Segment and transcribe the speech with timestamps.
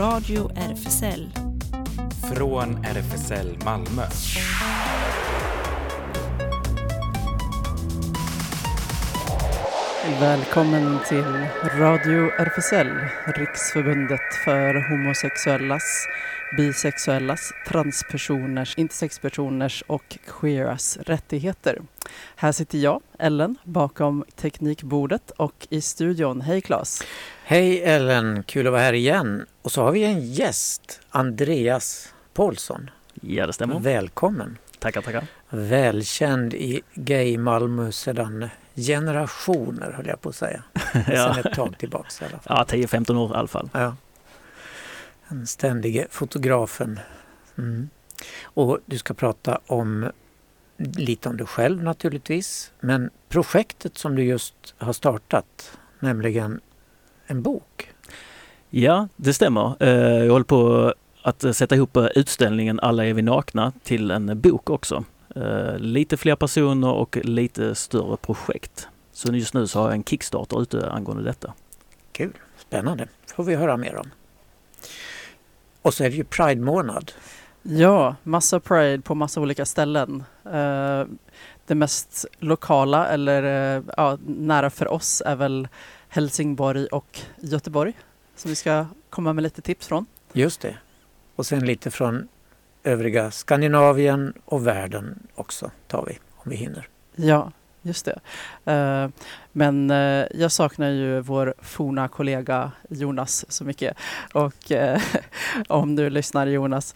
[0.00, 1.28] Radio RFSL.
[2.34, 4.02] Från RFSL Malmö.
[10.20, 11.46] Välkommen till
[11.78, 12.88] Radio RFSL,
[13.26, 16.06] Riksförbundet för homosexuellas,
[16.56, 21.78] bisexuellas, transpersoners, intersexpersoners och queeras rättigheter.
[22.36, 26.40] Här sitter jag, Ellen, bakom teknikbordet och i studion.
[26.40, 27.02] Hej Claes!
[27.44, 29.46] Hej Ellen, kul att vara här igen.
[29.62, 32.90] Och så har vi en gäst, Andreas Paulsson.
[33.14, 33.80] Ja, det stämmer.
[33.80, 34.58] Välkommen!
[34.78, 35.26] Tackar, tackar.
[35.48, 40.62] Välkänd i Gay Malmö sedan generationer höll jag på att säga.
[41.06, 41.34] Ja.
[41.34, 42.66] Sen ett tag tillbaks i alla fall.
[42.70, 43.68] Ja, 10-15 år i alla fall.
[43.72, 43.96] Ja.
[45.28, 47.00] Den ständige fotografen.
[47.58, 47.88] Mm.
[48.42, 50.10] Och du ska prata om
[50.96, 52.72] lite om dig själv naturligtvis.
[52.80, 56.60] Men projektet som du just har startat, nämligen
[57.26, 57.90] en bok.
[58.70, 59.74] Ja, det stämmer.
[59.80, 64.70] Eh, Jag håller på att sätta ihop utställningen Alla är vi nakna till en bok
[64.70, 65.04] också.
[65.36, 68.88] Eh, Lite fler personer och lite större projekt.
[69.12, 71.54] Så just nu så har jag en Kickstarter ute angående detta.
[72.12, 73.08] Kul, spännande.
[73.36, 74.10] får vi höra mer om.
[75.82, 77.12] Och så är det ju Pride-månad.
[77.62, 80.24] Ja, massa Pride på massa olika ställen.
[80.44, 81.04] Eh,
[81.66, 85.68] det mest lokala eller eh, ja, nära för oss är väl
[86.08, 87.92] Helsingborg och Göteborg
[88.36, 90.06] som vi ska komma med lite tips från.
[90.32, 90.76] Just det.
[91.36, 92.28] Och sen lite från
[92.82, 96.88] övriga Skandinavien och världen också tar vi om vi hinner.
[97.14, 98.20] Ja, just det.
[98.72, 99.08] Eh,
[99.52, 103.96] men eh, jag saknar ju vår forna kollega Jonas så mycket.
[104.34, 105.00] Och eh,
[105.68, 106.94] om du lyssnar Jonas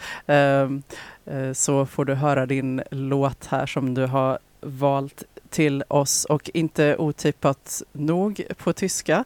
[1.53, 6.97] så får du höra din låt här som du har valt till oss och inte
[6.97, 9.25] otippat nog på tyska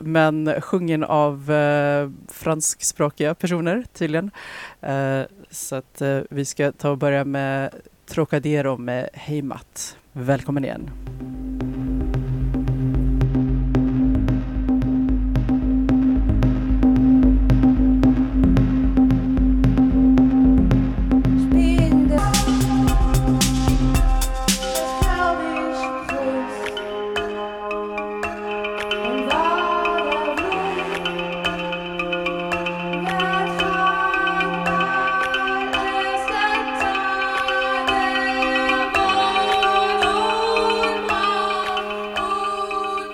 [0.00, 1.52] men sjungen av
[2.28, 4.30] franskspråkiga personer tydligen.
[5.50, 7.70] Så att vi ska ta och börja med
[8.06, 9.96] Trocadero med Heimat.
[10.12, 10.90] Välkommen igen.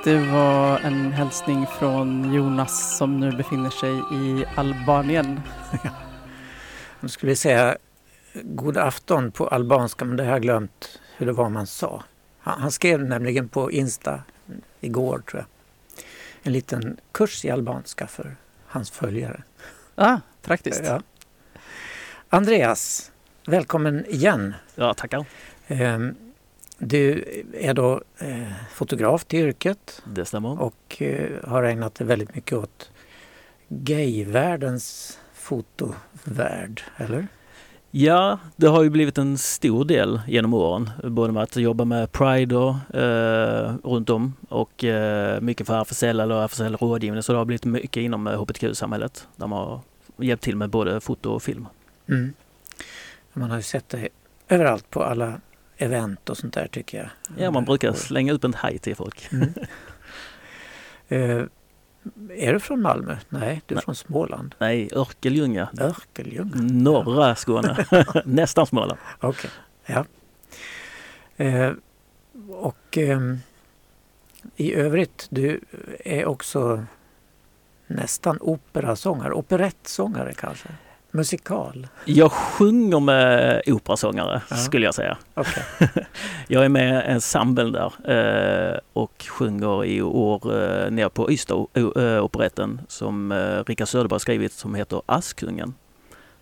[0.06, 5.41] Det var en hälsning från Jonas som nu befinner sig i Albanien.
[7.00, 7.77] Nu skulle vi säga
[8.34, 12.05] god afton på albanska men det har jag glömt hur det var man sa.
[12.39, 14.21] Han, han skrev nämligen på Insta
[14.81, 15.47] igår tror jag.
[16.43, 19.43] En liten kurs i albanska för hans följare.
[19.95, 20.83] Ah, praktiskt.
[20.84, 21.03] Ja.
[22.28, 23.12] Andreas,
[23.47, 24.55] välkommen igen.
[24.75, 25.25] Ja, tackar.
[25.66, 26.15] Ehm,
[26.79, 30.63] Du är då eh, fotograf till yrket Det stämmer.
[30.63, 32.91] och eh, har ägnat dig väldigt mycket åt
[33.69, 37.27] gayvärldens fotovärld, eller?
[37.91, 40.91] Ja, det har ju blivit en stor del genom åren.
[41.05, 42.55] Både med att jobba med Pride
[42.95, 47.23] eh, runt om och eh, mycket för RFSL eller RFSL rådgivning.
[47.23, 49.81] Så det har blivit mycket inom eh, hbtq-samhället där man har
[50.17, 51.67] hjälpt till med både foto och film.
[52.09, 52.33] Mm.
[53.33, 54.09] Man har ju sett dig
[54.49, 55.41] överallt på alla
[55.77, 57.09] event och sånt där tycker jag.
[57.45, 59.33] Ja, man brukar slänga upp en haj till folk.
[59.33, 59.55] Mm.
[61.09, 61.43] Eh,
[62.31, 63.17] är du från Malmö?
[63.29, 63.85] Nej, du är Nej.
[63.85, 64.55] från Småland.
[64.59, 65.69] Nej, Örkelljunga.
[65.81, 66.55] Örkelljunga?
[66.55, 67.87] Norra Skåne.
[68.25, 68.99] Nästan Småland.
[69.21, 69.51] Okej,
[69.87, 70.05] ja.
[71.37, 71.73] Eh,
[72.49, 73.39] och ehm,
[74.57, 75.61] i övrigt, du
[76.05, 76.85] är också
[77.87, 80.69] nästan operasångare, operettsångare kanske?
[81.16, 81.87] Musikal?
[82.04, 84.56] Jag sjunger med operasångare Ja.
[84.56, 85.16] skulle jag säga.
[85.34, 85.62] Okej.
[86.49, 87.93] Jag är med i ensemblen där
[88.75, 93.33] eh, och sjunger i år eh, nere på Ystad eh, som
[93.66, 95.74] Rickard Söderberg skrivit som heter Askungen.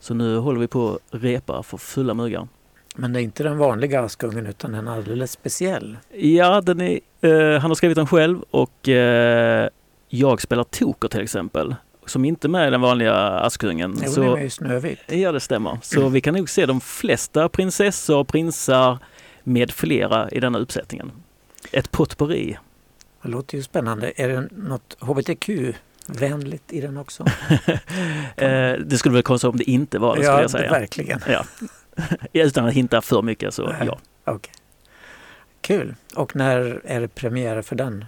[0.00, 2.48] Så nu håller vi på att repa för fulla muggar.
[2.96, 5.96] Men det är inte den vanliga Askungen utan en alldeles speciell.
[6.14, 8.88] Ja, den är, han har skrivit den själv och
[10.08, 11.74] jag spelar Toker till exempel.
[12.06, 14.00] Som inte är med i den vanliga Askungen.
[14.04, 14.98] Jo, Så- är Snövit.
[15.06, 15.78] Ja, det stämmer.
[15.82, 18.98] Så vi kan nog se de flesta prinsessor, prinsar
[19.42, 21.12] med flera i denna uppsättningen.
[21.72, 22.58] Ett potpourri.
[23.22, 24.12] Det låter ju spännande.
[24.16, 27.22] Är det något hbtq-vänligt i den också?
[28.36, 30.70] eh, det skulle väl konstigt om det inte var det, skulle jag säga.
[30.70, 31.20] verkligen.
[31.28, 31.44] Ja.
[32.32, 33.86] Utan att hinta för mycket så Nej.
[33.86, 33.98] ja.
[34.24, 34.52] Okej.
[35.60, 35.94] Kul.
[36.14, 38.04] Och när är det premiär för den?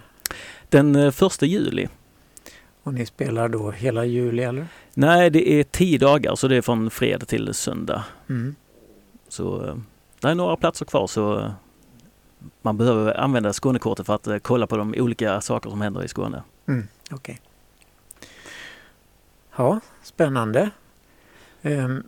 [0.69, 1.87] Den eh, första juli.
[2.87, 4.67] Och ni spelar då hela juli eller?
[4.93, 8.03] Nej, det är tio dagar så det är från fredag till söndag.
[8.29, 8.55] Mm.
[9.27, 9.75] Så eh,
[10.19, 11.51] det är några platser kvar så eh,
[12.61, 16.07] man behöver använda Skånekortet för att eh, kolla på de olika saker som händer i
[16.07, 16.43] Skåne.
[16.67, 16.87] Mm.
[17.11, 17.41] Okej.
[19.55, 20.69] Ja, spännande.
[21.61, 22.03] Um,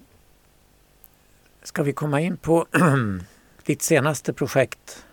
[1.64, 2.66] ska vi komma in på
[3.66, 5.06] ditt senaste projekt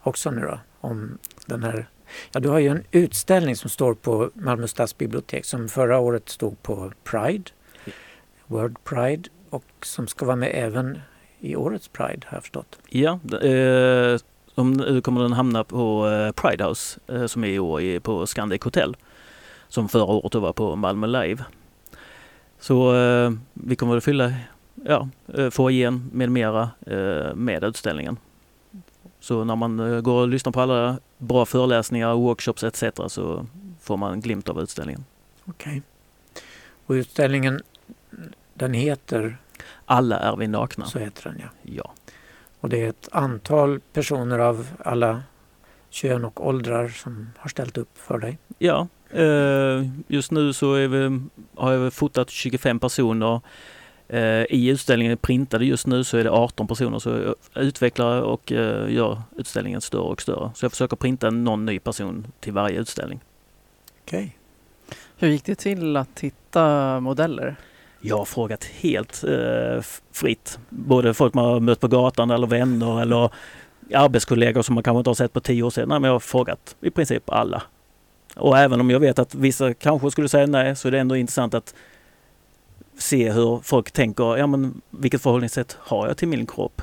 [0.00, 0.60] också nu då?
[0.80, 1.86] Om den här
[2.32, 6.62] Ja, du har ju en utställning som står på Malmö stadsbibliotek som förra året stod
[6.62, 7.50] på Pride,
[8.46, 10.98] World Pride och som ska vara med även
[11.40, 12.78] i årets Pride har jag förstått.
[12.88, 14.18] Ja, eh,
[14.54, 18.26] om, nu kommer den hamna på eh, Pride House eh, som är i år på
[18.26, 18.96] Scandic Hotel.
[19.68, 21.44] Som förra året var på Malmö Live.
[22.60, 24.32] Så eh, vi kommer att fylla
[24.74, 28.16] ja, eh, få foajén med mera eh, med utställningen.
[29.20, 32.84] Så när man eh, går och lyssnar på alla bra föreläsningar, workshops etc.
[33.06, 33.46] så
[33.80, 35.04] får man en glimt av utställningen.
[35.44, 35.70] Okej.
[35.70, 35.82] Okay.
[36.86, 37.60] Och utställningen
[38.54, 39.36] den heter?
[39.84, 40.86] Alla är vi nakna.
[40.86, 41.48] Så heter den ja.
[41.62, 41.92] Ja.
[42.60, 45.22] Och det är ett antal personer av alla
[45.90, 48.38] kön och åldrar som har ställt upp för dig?
[48.58, 51.20] Ja, eh, just nu så vi,
[51.56, 53.40] har jag fotat 25 personer
[54.48, 58.92] I utställningen printade just nu så är det 18 personer så jag utvecklar och eh,
[58.92, 60.50] gör utställningen större och större.
[60.54, 63.20] Så jag försöker printa någon ny person till varje utställning.
[64.04, 64.18] Okej.
[64.18, 64.30] Okay.
[65.16, 67.56] Hur gick det till att hitta modeller?
[68.00, 69.82] Jag har frågat helt eh,
[70.12, 70.58] fritt.
[70.68, 73.30] Både folk man har mött på gatan eller vänner eller
[73.94, 75.88] arbetskollegor som man kanske inte har sett på tio år sedan.
[75.88, 77.62] men jag har frågat i princip alla.
[78.36, 81.16] Och även om jag vet att vissa kanske skulle säga nej så är det ändå
[81.16, 81.74] intressant att
[83.02, 86.82] se hur folk tänker, ja men vilket förhållningssätt har jag till min kropp?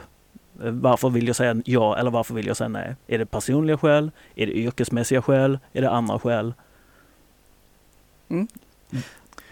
[0.61, 2.95] Varför vill jag säga ja eller varför vill jag säga nej?
[3.07, 4.11] Är det personliga skäl?
[4.35, 5.59] Är det yrkesmässiga skäl?
[5.73, 6.53] Är det andra skäl?
[8.29, 8.47] Mm.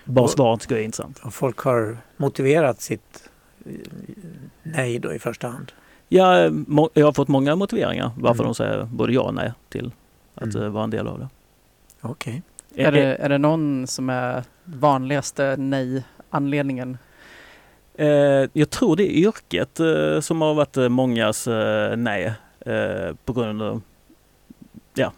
[0.04, 1.20] Bara svaret ska vara intressant.
[1.20, 3.30] Och folk har motiverat sitt
[3.66, 3.72] eh,
[4.64, 5.72] nej då i första hand?
[6.08, 6.52] Ja,
[6.94, 8.48] jag har fått många motiveringar varför mm.
[8.48, 9.92] de säger både ja och nej till
[10.36, 10.64] att mm.
[10.64, 11.30] Eh, vara en del av det.
[12.02, 12.42] Okej.
[12.72, 12.86] Okay.
[12.86, 16.98] Är, det, är det någon som är vanligaste nej anledningen?
[17.98, 21.48] Eh, jag tror det är yrket eh, som har varit eh, mångas
[21.98, 22.34] nej
[23.26, 23.82] på grund av,
[24.94, 25.14] ja.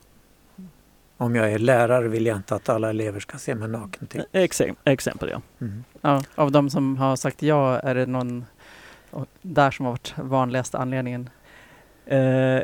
[1.18, 4.24] Om jag är lärare vill jag inte att alla elever ska se mig naken till.
[4.32, 5.42] Exem exempel ja.
[5.60, 5.84] Mm.
[6.02, 6.24] ja.
[6.36, 8.46] Av de som har sagt ja, är det någon
[9.42, 11.30] där som har varit vanligaste anledningen?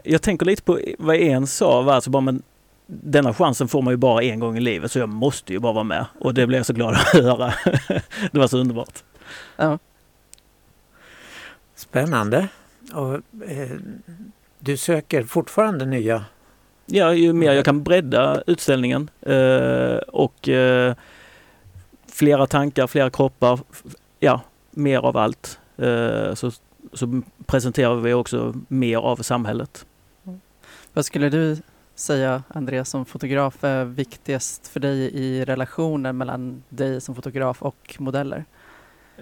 [0.04, 2.44] jag tänker lite på vad en sa, alltså bara men
[2.88, 5.74] denna chansen får man ju bara en gång i livet så jag måste ju bara
[5.74, 6.06] vara med.
[6.20, 7.54] Och det blev jag så glad att höra.
[8.32, 9.04] det var så underbart.
[9.58, 9.80] Ja.
[11.76, 12.48] Spännande.
[12.94, 13.14] Och,
[13.50, 13.78] eh,
[14.60, 16.26] du söker fortfarande nya?
[16.86, 20.96] Ja, ju mer jag kan bredda utställningen eh, och eh,
[22.12, 23.60] flera tankar, flera kroppar,
[24.20, 24.42] ja,
[24.72, 25.60] mer av allt.
[25.78, 26.52] Eh, så,
[26.94, 29.86] så presenterar vi också mer av samhället.
[30.94, 31.58] Vad skulle du
[31.96, 37.96] säga, Andreas, som fotograf är viktigast för dig i relationen mellan dig som fotograf och
[38.00, 38.46] modeller?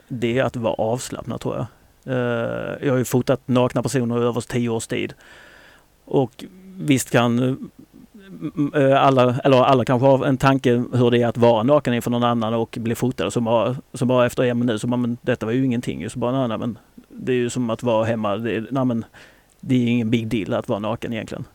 [0.07, 1.65] Det är att vara avslappnad tror jag.
[2.05, 5.13] Eh, jag har ju fotat nakna personer i över tio års tid.
[6.05, 6.45] Och
[6.77, 11.37] visst kan eh, eh, alla, eller alla kanske har en tanke hur det är att
[11.37, 13.31] vara naken inför någon annan och bli fotad.
[13.31, 16.09] Så bara, så bara efter en minut så bara, men detta var ju ingenting.
[16.09, 16.77] Så bara, nej, nej, men
[17.09, 18.35] det är ju som att vara hemma.
[18.35, 19.05] Det, nej, men,
[19.59, 21.45] det är ingen big deal att vara naken egentligen.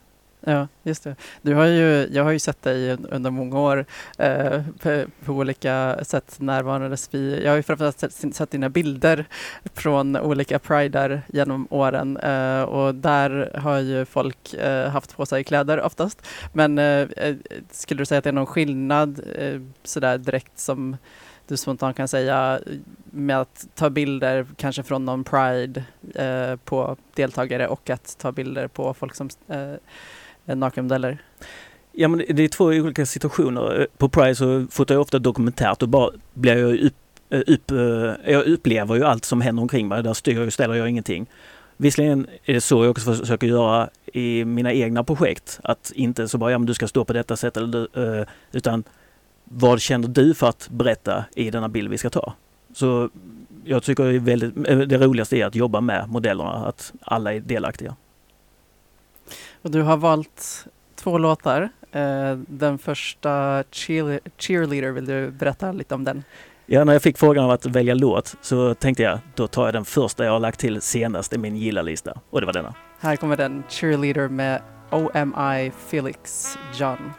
[0.41, 1.17] Ja, just det.
[1.43, 3.85] Du har ju, jag har ju sett dig under många år
[4.19, 7.43] eh, på, på, olika sätt närvarandes vi.
[7.45, 9.25] Jag har ju framförallt sett, sett dina bilder
[9.75, 15.45] från olika prider genom åren eh, och där har ju folk eh, haft på sig
[15.45, 16.27] kläder oftast.
[16.53, 17.37] Men eh, eh,
[17.71, 20.97] skulle du säga att det är någon skillnad eh, sådär direkt som
[21.47, 22.61] du spontant kan säga
[23.05, 28.69] med att ta bilder kanske från någon pride eh, på deltagare och att ta bilder
[28.69, 29.75] på folk som eh,
[30.49, 31.19] Eh, nakenmodeller?
[31.93, 33.81] Ja men det är två olika situationer.
[33.81, 36.95] Eh, på Pride så fotar jag ofta dokumentärt och bara blir jag upp,
[37.31, 37.71] eh, upp,
[38.25, 40.03] jag upplever ju allt som händer omkring mig.
[40.03, 41.27] Där styr och ställer jag ingenting.
[41.77, 45.61] Visserligen är det så jag också försöker göra i mina egna projekt.
[45.63, 48.85] Att inte så bara, ja men du ska stå på detta sätt eller utan
[49.45, 52.35] vad känner du för att berätta i denna bild vi ska ta?
[52.75, 53.11] Så
[53.65, 54.55] jag tycker det, är väldigt,
[54.89, 57.97] det roligaste är att jobba med modellerna, att alla är delaktiga.
[59.63, 61.69] Och du har valt två låtar.
[61.97, 66.25] Uh, den första, cheerle Cheerleader, vill du berätta lite om den?
[66.67, 69.75] Ja, när jag fick frågan om att välja låt så tänkte jag då tar jag
[69.75, 72.75] den första jag har lagt till senast i min gilla-lista och det var denna.
[73.01, 77.13] Här kommer den, Cheerleader med OMI Felix John.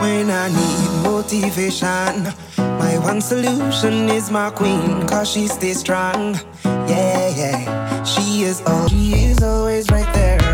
[0.00, 2.14] When I need motivation.
[2.58, 6.34] My one solution is my queen, cause she stays strong.
[6.64, 8.04] Yeah, yeah.
[8.04, 10.45] She is all she is always right there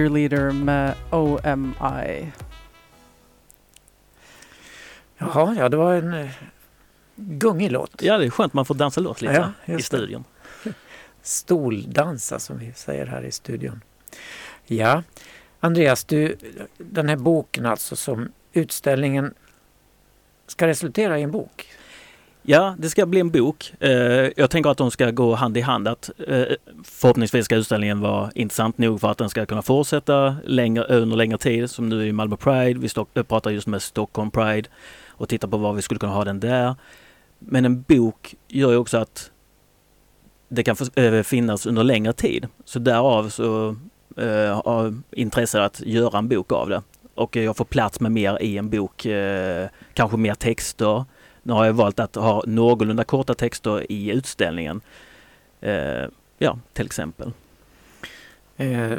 [0.00, 2.32] Cheerleader med OMI.
[5.18, 6.30] Jaha, ja det var en eh,
[7.16, 8.02] gungig låt.
[8.02, 9.96] Ja, det är skönt man får dansa låt lite Ja, i just det.
[9.96, 10.24] studion.
[11.22, 13.80] Stoldansa som vi säger här i studion.
[14.66, 15.02] Ja,
[15.60, 16.36] Andreas, du,
[16.78, 19.34] den här boken alltså som utställningen
[20.46, 21.68] ska resultera i en bok.
[22.42, 23.72] Ja, det ska bli en bok.
[23.80, 23.90] Eh,
[24.36, 25.88] jag tänker att de ska gå hand i hand.
[25.88, 26.44] Att eh,
[26.84, 31.38] förhoppningsvis ska utställningen vara intressant nog för att den ska kunna fortsätta längre, under längre
[31.38, 31.70] tid.
[31.70, 32.80] Som nu i Malmö Pride.
[33.14, 34.68] Vi pratar just med Stockholm Pride
[35.08, 36.74] och tittar på var vi skulle kunna ha den där.
[37.38, 39.30] Men en bok gör ju också att
[40.48, 42.46] det kan eh, finnas under längre tid.
[42.64, 43.76] Så därav så
[44.64, 46.82] har intresse att göra en bok av det.
[47.14, 49.06] Och jag får plats med mer i en bok.
[49.94, 51.04] Kanske mer texter.
[51.42, 54.80] Nu har jag valt att ha någorlunda korta texter i utställningen.
[55.60, 56.04] Eh,
[56.38, 57.32] ja, till exempel.
[58.56, 58.92] Eh,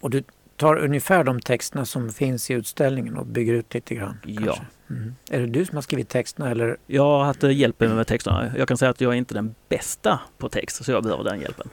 [0.00, 0.22] och du
[0.56, 4.18] tar ungefär de texterna som finns i utställningen och bygger ut lite grann?
[4.24, 4.58] Ja.
[4.90, 5.14] Mm.
[5.30, 6.76] Är det du som har skrivit texterna eller?
[6.86, 8.52] Jag har haft hjälp med texterna.
[8.56, 11.40] Jag kan säga att jag är inte den bästa på text så jag behöver den
[11.40, 11.68] hjälpen.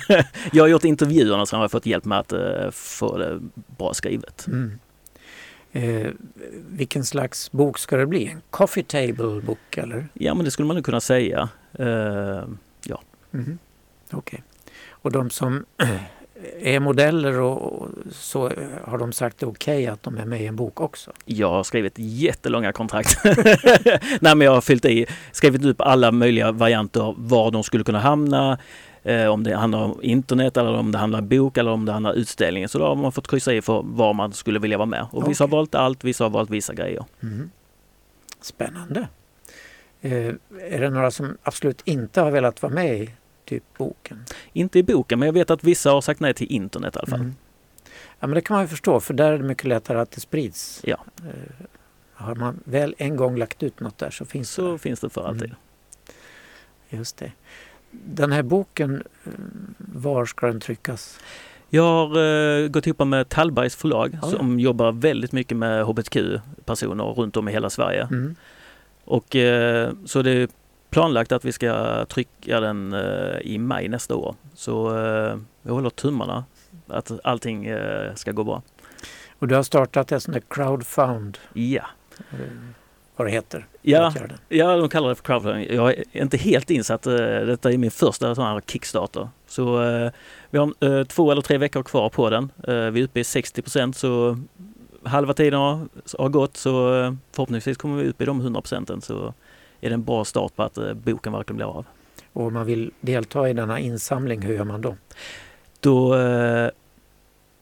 [0.52, 3.40] jag har gjort intervjuerna så har jag fått hjälp med att eh, få det
[3.78, 4.46] bra skrivet.
[4.46, 4.78] Mm.
[5.76, 6.10] Eh,
[6.70, 8.26] vilken slags bok ska det bli?
[8.26, 10.08] En coffee table bok eller?
[10.14, 11.48] Ja men det skulle man nog kunna säga.
[11.78, 12.44] Eh,
[13.30, 13.58] Mhm.
[14.12, 14.42] Okej.
[14.90, 15.64] Och de som
[16.60, 18.50] är modeller och och så
[18.84, 21.12] har de sagt det okej att de är med i en bok också?
[21.24, 23.18] Jag har skrivit jättelånga kontrakt.
[24.20, 28.00] Nej men jag har fyllt i, skrivit upp alla möjliga varianter var de skulle kunna
[28.00, 28.58] hamna.
[29.06, 31.92] Eh, om det handlar om internet eller om det handlar om bok eller om det
[31.92, 32.68] handlar om utställningen.
[32.68, 35.06] Så då har man fått kryssa i för var man skulle vilja vara med.
[35.12, 37.04] Och vissa har valt allt, vissa har valt vissa grejer.
[37.20, 37.50] Mhm.
[38.40, 39.08] Spännande.
[40.00, 43.10] Eh, är det några som absolut inte har velat vara med i
[43.44, 44.24] typ boken?
[44.52, 47.06] Inte i boken men jag vet att vissa har sagt nej till internet i alla
[47.06, 47.20] fall.
[47.20, 47.34] Mm.
[48.20, 50.20] Ja men det kan man ju förstå för där är det mycket lättare att det
[50.20, 50.80] sprids.
[50.84, 50.98] Ja.
[51.18, 51.66] Eh,
[52.14, 55.10] har man väl en gång lagt ut något där så finns det Så finns det
[55.10, 55.44] för alltid.
[55.44, 55.56] Mm.
[56.88, 57.32] Just det.
[57.90, 59.32] Den här boken, eh,
[59.78, 61.18] var ska den tryckas?
[61.68, 62.22] Jag har
[62.62, 67.48] eh, gått ihop med Tallbergs förlag Ja, som jobbar väldigt mycket med hbtq-personer runt om
[67.48, 68.08] i hela Sverige.
[68.10, 68.36] Mm.
[69.04, 70.48] Och eh, så det är
[70.90, 74.34] planlagt att vi ska trycka den eh, i maj nästa år.
[74.54, 76.44] Så eh, jag håller tummarna
[76.86, 78.62] att allting eh, ska gå bra.
[79.38, 81.86] Och du har startat en sån där crowdfund, Ja,
[82.30, 82.38] eh,
[83.16, 83.66] vad det heter.
[83.82, 84.38] ja, åtgärden.
[84.48, 85.74] ja de kallar det för crowdfunding.
[85.76, 87.06] Jag är inte helt insatt.
[87.06, 89.28] eh, Detta är min första sån här Kickstarter.
[89.46, 90.10] Så eh,
[90.50, 92.50] vi har eh, två eller tre veckor kvar på den.
[92.68, 94.38] Eh, vi är uppe i 60 procent så
[95.02, 99.00] halva tiden har, har gått så eh, förhoppningsvis kommer vi upp i de 100 procenten
[99.00, 99.34] så
[99.80, 101.86] är det en bra start på att eh, boken verkligen blir av.
[102.32, 104.96] Och om man vill delta i denna insamling, hur gör man då?
[105.80, 106.14] Då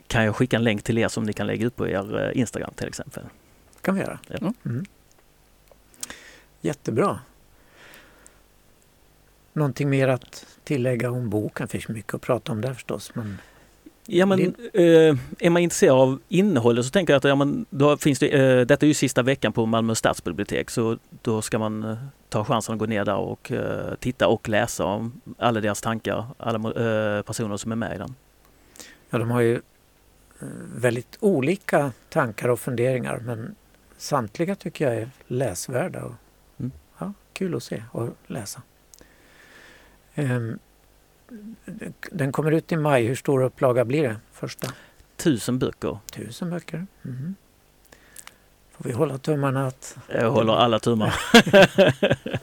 [0.06, 2.70] kan jag skicka en länk till er som ni kan lägga ut på er Instagram
[2.76, 3.22] till exempel.
[3.80, 4.18] kan vi göra.
[4.28, 4.52] Ja.
[4.64, 4.84] Mm.
[6.64, 7.18] Jättebra.
[9.52, 11.66] Någonting mer att tillägga om boken?
[11.66, 13.14] Det finns mycket att prata om där förstås.
[13.14, 13.38] Men
[14.06, 17.96] Ja men eh, är man intresserad av innehållet så tänker jag att ja, men, då
[17.96, 21.82] finns det, eh, detta är ju sista veckan på Malmö stadsbibliotek så då ska man
[21.82, 21.96] eh,
[22.28, 23.52] ta chansen att gå ner där och
[24.00, 26.58] titta och läsa om alla deras tankar, alla
[27.22, 28.14] personer som är med i den.
[29.10, 29.60] ja, de har ju
[30.74, 33.54] väldigt olika tankar och funderingar men
[33.96, 36.04] samtliga tycker jag är läsvärda.
[36.04, 36.14] Och,
[37.34, 38.62] kul att se och läsa.
[40.14, 40.58] Ehm,
[42.10, 43.04] den kommer ut i maj.
[43.06, 44.16] Hur stor upplaga blir det?
[44.32, 44.68] Första?
[45.16, 45.98] Tusen böcker.
[46.12, 46.86] Tusen böcker.
[47.02, 47.34] Mhm.
[48.70, 49.96] Får vi hålla tummarna att...
[50.08, 51.14] Jag håller alla tummar.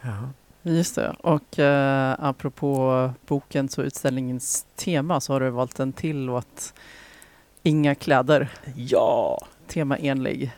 [0.00, 0.30] Ja.
[0.62, 1.16] Just det.
[1.20, 6.74] Och eh, apropå bokens och utställningens tema så har du valt en till låt.
[7.62, 9.46] Inga kläder, ja!
[9.66, 10.52] temaenlig.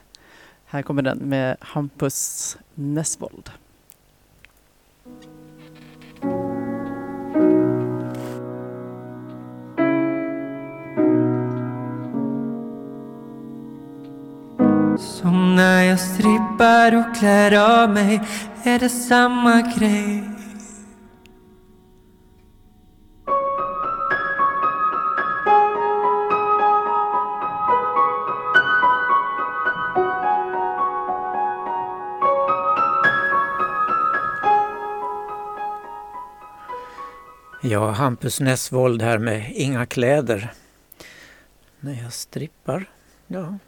[0.70, 3.50] Här kommer den med Hampus Nessvold.
[14.98, 18.20] Som när jag strippar och klär av mig
[18.62, 20.37] är det samma grej
[37.78, 40.52] Ja, Hampus Nessvold här med Inga kläder.
[41.80, 42.90] När jag strippar,
[43.26, 43.58] ja.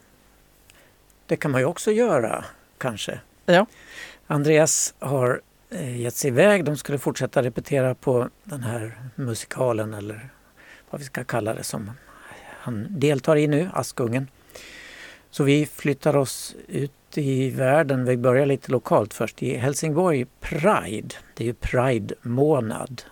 [1.27, 2.45] Det kan man ju också göra,
[2.79, 3.21] kanske.
[3.47, 3.67] Ja.
[4.27, 5.41] Andreas har
[5.71, 6.65] eh, gett sig iväg.
[6.65, 10.29] De skulle fortsätta repetera på den här musikalen eller
[10.91, 11.91] vad vi ska kalla det som
[12.47, 14.29] han deltar i nu, Askungen.
[15.31, 18.05] Så vi flyttar oss ut i världen.
[18.05, 21.15] Vi börjar lite lokalt först i Helsingborg Pride.
[21.35, 23.03] Det är ju Pride-månad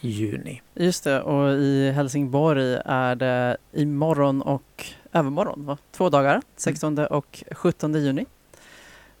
[0.00, 0.62] juni.
[0.74, 5.78] Just det, och i Helsingborg är det imorgon och övermorgon, va?
[5.92, 8.26] två dagar, 16 och 17 juni.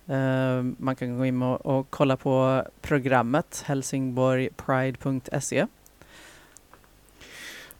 [0.06, 5.66] Eh, man kan gå in och, och kolla på programmet helsingborgpride.se.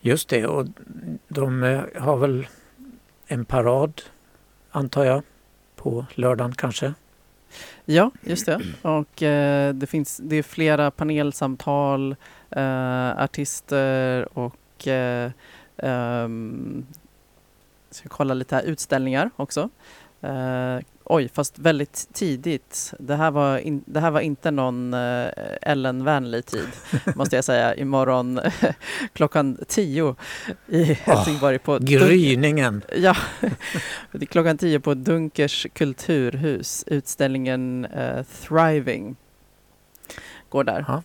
[0.00, 0.66] Just det, och
[1.28, 2.46] de eh, har väl
[3.26, 4.02] en parad,
[4.70, 5.22] antar jag,
[5.76, 6.94] på lördagen kanske.
[7.84, 8.60] Ja, just det.
[8.82, 12.16] Och eh, det finns det är flera panelsamtal,
[12.50, 15.30] eh, artister och eh,
[15.76, 16.86] ehm,
[17.90, 19.68] ska kolla lite här, utställningar också.
[20.20, 22.94] Eh, oj, fast väldigt tidigt.
[22.98, 25.28] Det här var, in, det här var inte någon eh,
[25.62, 26.68] Ellen-vänlig tid,
[27.14, 27.74] måste jag säga.
[27.74, 28.40] Imorgon
[29.12, 30.16] klockan tio
[30.66, 31.58] i Helsingborg.
[31.58, 32.82] på Gryningen!
[32.96, 33.16] Ja,
[34.12, 36.84] det är klockan tio på Dunkers kulturhus.
[36.86, 39.16] Utställningen eh, Thriving
[40.48, 40.84] går där.
[40.88, 41.02] Ja,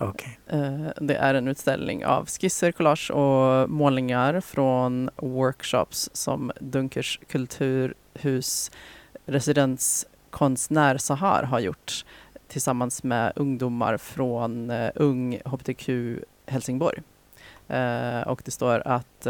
[0.00, 0.32] Okay.
[0.46, 8.70] Eh, det är en utställning av skisser, collage och målningar från workshops som Dunkers kulturhus
[9.26, 12.04] residenskonstnär Sahar har gjort
[12.48, 15.90] tillsammans med ungdomar från eh, Ung HBTQ
[16.46, 17.02] Helsingborg.
[17.68, 19.26] Eh, och det står att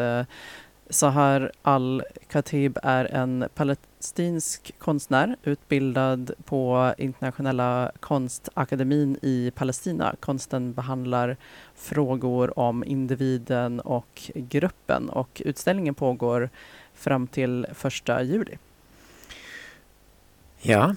[0.90, 10.16] Sahar Al-Khatib är en palestinsk konstnär utbildad på Internationella konstakademin i Palestina.
[10.20, 11.36] Konsten behandlar
[11.74, 16.50] frågor om individen och gruppen och utställningen pågår
[16.94, 18.58] fram till 1 juli.
[20.60, 20.96] Ja.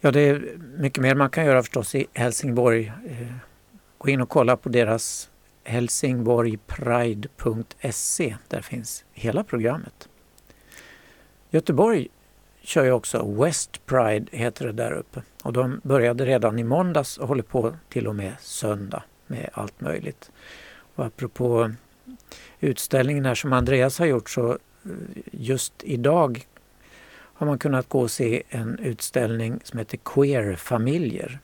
[0.00, 2.86] ja, det är mycket mer man kan göra förstås i Helsingborg.
[2.86, 3.32] Eh,
[3.98, 5.27] gå in och kolla på deras
[5.68, 8.36] helsingborgpride.se.
[8.48, 10.08] Där finns hela programmet.
[11.50, 12.08] Göteborg
[12.60, 15.22] kör ju också West Pride, heter det där uppe.
[15.42, 19.80] Och de började redan i måndags och håller på till och med söndag med allt
[19.80, 20.30] möjligt.
[20.94, 21.72] Och apropå
[22.60, 24.58] utställningen här som Andreas har gjort så eh,
[25.30, 26.46] just idag
[27.10, 31.38] har man kunnat gå och se en utställning som heter Queer-familjer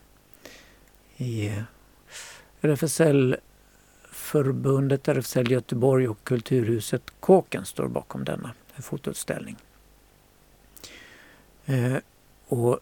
[1.17, 1.53] i
[2.61, 3.37] RFSL
[4.35, 9.57] förbundet RFSL Göteborg och Kulturhuset Kåken står bakom denna fotoutställning.
[11.65, 11.97] Eh,
[12.47, 12.81] och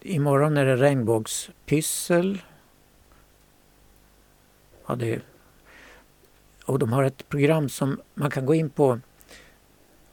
[0.00, 2.42] imorgon är det regnbågspyssel.
[4.86, 5.22] Ja, det,
[6.64, 9.00] och de har ett program som man kan gå in på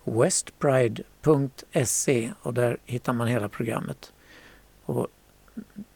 [0.04, 4.14] westpride.se och där hittar man hela programmet.
[4.86, 5.08] Och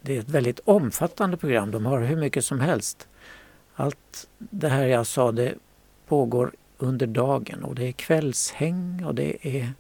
[0.02, 1.72] det är ett väldigt omfattande program.
[1.72, 3.08] De har hur mycket som helst.
[3.82, 5.56] Allt det här jag sa det
[6.08, 9.74] pågår under dagen och det är kvällshäng och det är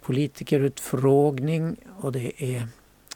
[0.00, 2.68] politikerutfrågning och det är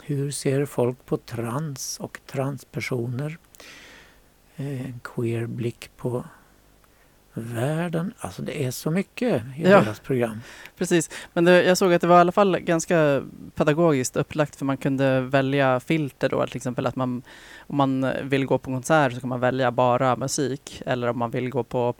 [0.04, 3.38] hur ser folk på trans och transpersoner?
[4.56, 6.24] Eh, en queer blick på
[7.38, 8.12] världen.
[8.18, 9.68] Alltså det är så mycket i Ja.
[9.80, 10.40] deras program.
[10.78, 13.22] Precis, men det, jag såg att det var i alla fall ganska
[13.54, 17.22] pedagogiskt upplagt för man kunde välja filter då, till exempel att man
[17.66, 21.30] om man vill gå på konsert så kan man välja bara musik eller om man
[21.30, 21.92] vill gå på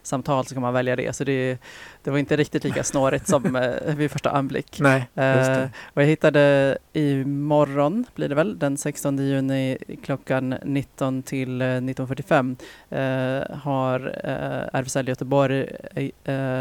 [0.00, 1.16] panelsamtal så kan man välja det.
[1.16, 1.58] Så det,
[2.02, 4.80] det var inte riktigt lika snårigt som eh, vid första anblick.
[4.80, 11.62] Nej, Eh, och jag hittade imorgon, blir det väl, den 16 juni klockan 19 till
[11.62, 12.56] eh, 19.45
[12.90, 15.68] eh, har eh, RFSL Göteborg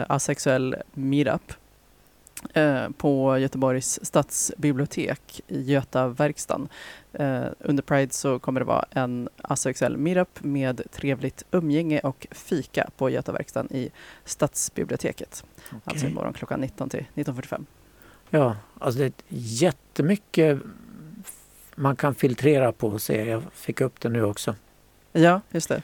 [0.07, 1.53] asexuell meetup
[2.97, 6.69] på Göteborgs stadsbibliotek i Götaverkstan.
[7.13, 12.89] Eh, under Pride så kommer det vara en asexuell meetup med trevligt umgänge och fika
[12.97, 13.89] på Götaverkstan i
[14.25, 15.43] stadsbiblioteket.
[15.69, 16.11] Alltså Okej.
[16.11, 17.65] imorgon klockan 19 till 19.45.
[18.29, 20.59] Ja, alltså det är jättemycket
[21.75, 23.29] man kan filtrera på och se.
[23.29, 24.55] Jag fick upp det nu också.
[25.11, 25.81] Ja, just det.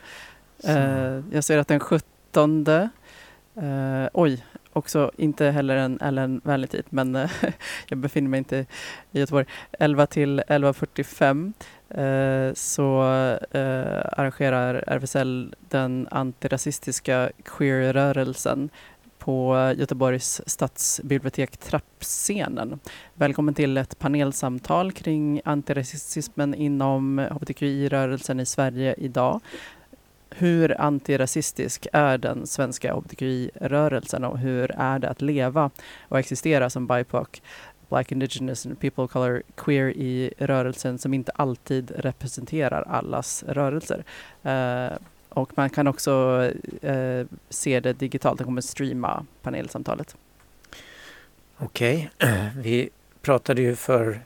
[0.59, 0.69] Så.
[0.69, 2.89] Eh, jag ser att den 17 eh,
[4.13, 4.43] oj,
[4.75, 7.31] också inte heller en Ellen vänlig tid, men eh,
[7.87, 8.65] jag befinner mig inte
[9.11, 9.45] i Göteborg.
[9.71, 11.53] 11 till 11.45
[11.89, 13.01] eh, så
[13.51, 18.69] eh, arrangerar RFSL den antirasistiska queerrörelsen
[19.25, 22.79] på Göteborgs stadsbibliotek Trappscenen.
[23.13, 29.41] Välkommen till ett panelsamtal kring antirasismen inom hbtqi-rörelsen i Sverige idag
[30.37, 35.71] hur antirasistisk är den svenska hbtqi-rörelsen och hur är det att leva
[36.07, 37.27] och existera som BIPOC,
[37.89, 44.03] Black Indigenous and People of Color Queer i rörelsen som inte alltid representerar allas rörelser.
[44.43, 44.97] Eh,
[45.29, 46.43] och man kan också
[46.81, 50.15] eh, se det digitalt, jag kommer streama panelsamtalet.
[51.57, 52.09] Okej,
[52.57, 52.89] vi
[53.21, 54.19] pratade ju för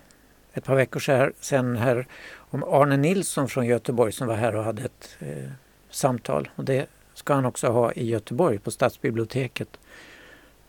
[0.54, 4.82] ett par veckor sedan här om Arne Nilsson från Göteborg som var här och hade
[4.82, 5.52] ett eh,
[5.90, 6.50] samtal.
[6.56, 9.80] Och det ska han också ha i Göteborg på Stadsbiblioteket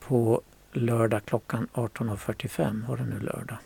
[0.01, 3.57] på lördag klockan 18.45 var det nu lördag.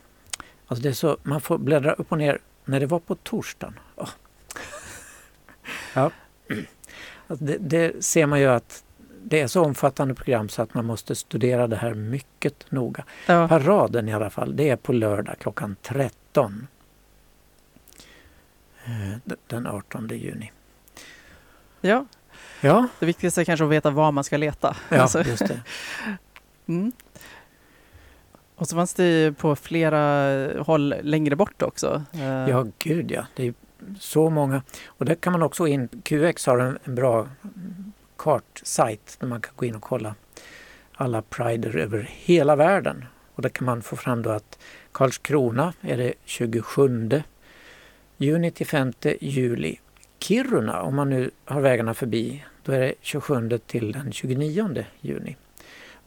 [0.66, 3.78] Alltså det är så, man får bläddra upp och ner när det var på torsdagen.
[3.96, 4.10] Oh.
[5.94, 6.10] ja.
[7.26, 8.84] Alltså det, det, ser man ju att
[9.22, 13.04] det är så omfattande program så att man måste studera det här mycket noga.
[13.26, 13.48] Ja.
[13.48, 16.66] Paraden i alla fall, det är på lördag klockan 13.
[18.84, 20.52] Eh, den 18 juni.
[21.84, 22.06] Ja.
[22.60, 22.88] ja.
[22.98, 24.76] Det viktigaste är kanske att veta var man ska leta.
[24.88, 25.22] Ja, alltså.
[25.22, 25.60] just det.
[26.66, 26.92] Mm.
[28.56, 32.02] Och så fanns det på flera håll längre bort också.
[32.12, 33.26] Eh, ja, gud ja.
[33.36, 33.54] Det är
[33.98, 34.62] så många.
[34.86, 37.28] Och där kan man också in, QX har en, en bra
[38.16, 40.14] kartsajt där man kan gå in och kolla
[40.94, 43.04] alla prider över hela världen.
[43.34, 44.58] Och där kan man få fram då att
[44.92, 47.22] Karlskrona är det 27
[48.16, 49.76] juni till 5 juli.
[50.24, 55.36] Kiruna, om man nu har vägarna förbi, då är det 27 till den 29 juni.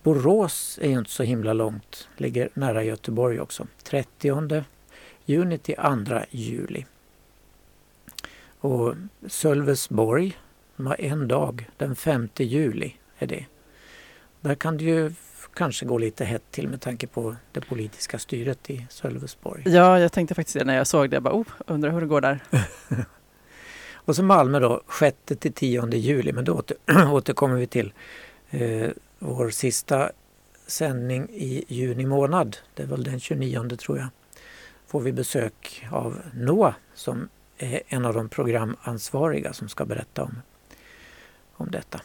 [0.03, 3.67] Borås är ju inte så himla långt, ligger nära Göteborg också.
[3.83, 4.63] 30
[5.25, 6.85] juni till 2 juli.
[8.59, 8.95] Och
[9.27, 10.37] Sölvesborg,
[10.75, 13.45] de har en dag, den 5 juli är det.
[14.41, 15.13] Där kan det ju
[15.53, 19.63] kanske gå lite hett till med tanke på det politiska styret i Sölvesborg.
[19.65, 21.15] Ja, jag tänkte faktiskt det när jag såg det.
[21.15, 22.39] Jag bara, oh, undrar hur det går där.
[24.07, 26.77] och så Malmö då, 6 till 10 juli, men då åter,
[27.11, 27.93] återkommer vi till
[28.49, 28.89] eh,
[29.19, 30.11] vår sista
[30.67, 32.57] sändning i juni månad.
[32.73, 34.07] Det är väl den 29 tror jag.
[34.87, 40.41] Får vi besök av Noah som är en av de programansvariga som ska berätta om,
[41.53, 42.01] om detta.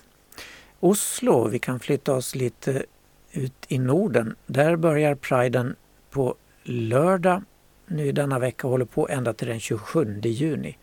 [0.81, 2.85] Oslo, vi kan flytta oss lite
[3.33, 4.37] ut i Norden.
[4.47, 5.77] Där börjar priden
[6.11, 7.43] på lördag
[7.87, 10.79] nu denna vecka och håller på ända till den 27 juni.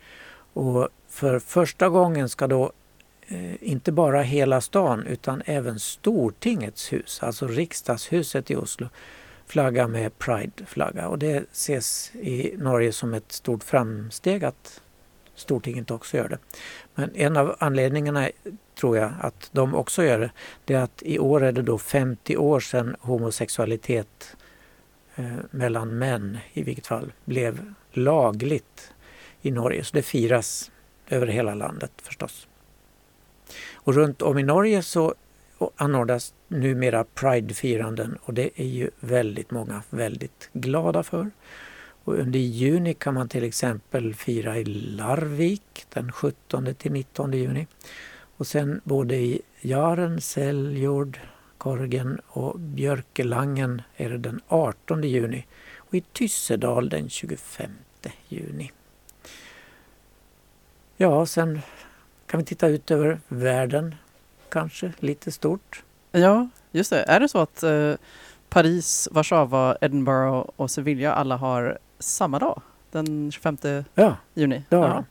[0.53, 2.71] Och för första gången ska då
[3.27, 8.89] eh, inte bara hela stan utan även Stortingets hus, alltså riksdagshuset i Oslo,
[9.47, 11.07] flagga med Pride-flagga.
[11.07, 14.81] Och det ses i Norge som ett stort framsteg att
[15.35, 16.37] Stortinget också gör det.
[16.95, 18.29] Men en av anledningarna
[18.79, 20.31] tror jag att de också gör det,
[20.65, 24.35] det är att i år är det då 50 år sedan homosexualitet
[25.15, 28.93] eh, mellan män i vilket fall blev lagligt
[29.41, 29.83] i Norge.
[29.83, 30.71] Så det firas
[31.09, 32.47] över hela landet förstås.
[33.73, 35.15] Och runt om i Norge så
[35.75, 41.31] anordnas numera Pride-firanden och det är ju väldigt många väldigt glada för.
[42.03, 47.67] Och under juni kan man till exempel fira i Larvik den 17 till 19 juni.
[48.37, 51.19] Och sen både i Jaren, Seljord,
[51.57, 55.45] Korgen och Björkelangen är det den 18 juni
[55.75, 57.71] och i Tyssedal den 25
[58.27, 58.71] juni.
[61.01, 61.61] Ja, sen
[62.25, 63.95] kan vi titta ut över världen
[64.49, 65.83] kanske lite stort.
[66.11, 67.03] Ja, just det.
[67.03, 67.93] Är det så att eh,
[68.49, 72.61] Paris, Warszawa, Edinburgh och Sevilla alla har samma dag?
[72.91, 73.57] Den 25
[73.95, 74.63] ja, juni?
[74.69, 75.03] Det har ja,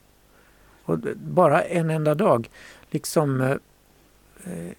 [0.85, 2.51] och bara en enda dag.
[2.90, 3.51] Liksom eh,
[4.44, 4.72] eh,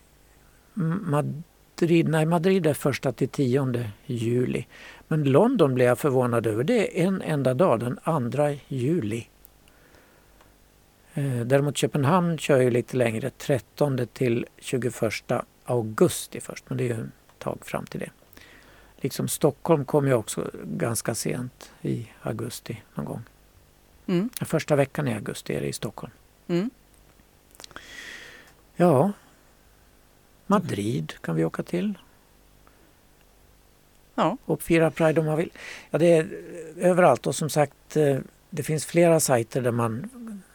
[0.73, 4.65] Madrid, nej Madrid är första till tionde juli.
[5.07, 6.63] Men London blev jag förvånad över.
[6.63, 9.27] Det är en enda dag, den andra juli.
[11.19, 14.93] Eh, däremot Köpenhamn kör ju lite längre, 13 till 21
[15.65, 18.09] augusti först, men det är ju ett tag fram till det.
[18.97, 23.21] Liksom Stockholm kom ju också ganska sent i augusti någon gång.
[24.07, 24.29] Mm.
[24.41, 26.13] Första veckan i augusti är det i Stockholm.
[26.47, 26.69] Mm.
[28.75, 29.11] Ja,
[30.47, 31.97] Madrid kan vi åka till.
[34.15, 34.37] Ja.
[34.45, 35.51] Och fira Pride om man vill.
[35.89, 36.27] Ja, det är
[36.77, 40.09] överallt och som sagt eh, det finns flera sajter där man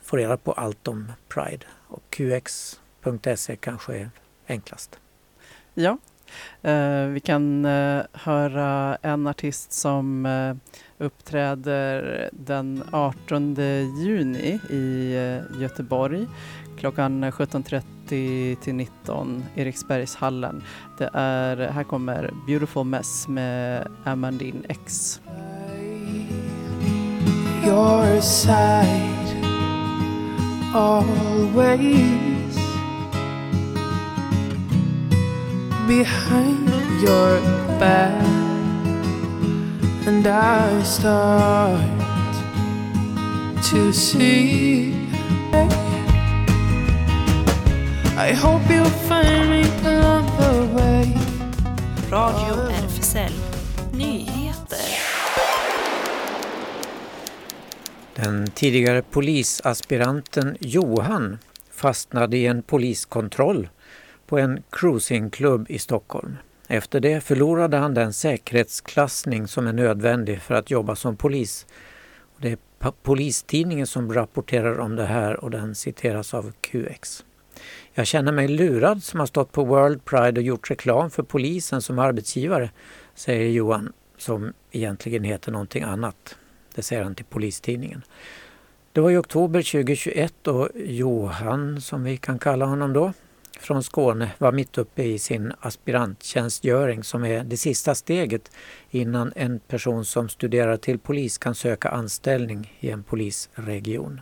[0.04, 1.66] får reda på allt om Pride.
[1.88, 4.10] Och qx.se kanske är
[4.46, 4.98] enklast.
[5.74, 5.98] Ja,
[6.62, 10.56] eh, vi kan eh, höra en artist som eh,
[10.98, 13.54] uppträder den 18
[14.04, 15.14] juni i
[15.60, 16.26] Göteborg
[16.78, 20.62] klockan 17.30 till 19 Eriksbergshallen.
[20.98, 25.20] Det är, här kommer Beautiful Mess med Amandine X.
[27.66, 29.13] Your side
[30.74, 32.56] always
[35.86, 37.38] behind your
[37.78, 38.26] back,
[40.06, 41.80] and I start
[43.70, 44.92] to see.
[48.16, 51.04] I hope you'll find me along the way.
[52.10, 53.43] Radio RFSL
[58.16, 61.38] Den tidigare polisaspiranten Johan
[61.70, 63.68] fastnade i en poliskontroll
[64.26, 66.36] på en cruisingklubb i Stockholm.
[66.68, 71.66] Efter det förlorade han den säkerhetsklassning som är nödvändig för att jobba som polis.
[72.38, 72.58] Det är
[73.02, 77.24] Polistidningen som rapporterar om det här och den citeras av QX.
[77.94, 81.82] Jag känner mig lurad som har stått på World Pride och gjort reklam för polisen
[81.82, 82.70] som arbetsgivare,
[83.14, 86.36] säger Johan som egentligen heter någonting annat.
[86.74, 88.02] Det säger han till Polistidningen.
[88.92, 93.12] Det var i oktober 2021 och Johan, som vi kan kalla honom då,
[93.60, 98.50] från Skåne var mitt uppe i sin aspiranttjänstgöring som är det sista steget
[98.90, 104.20] innan en person som studerar till polis kan söka anställning i en polisregion.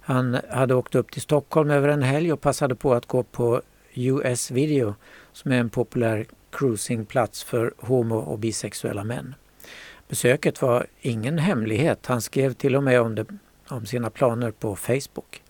[0.00, 3.62] Han hade åkt upp till Stockholm över en helg och passade på att gå på
[3.94, 4.94] US Video
[5.32, 9.34] som är en populär cruisingplats för homo och bisexuella män.
[10.10, 12.06] Besöket var ingen hemlighet.
[12.06, 13.26] Han skrev till och med om, det,
[13.68, 15.42] om sina planer på Facebook.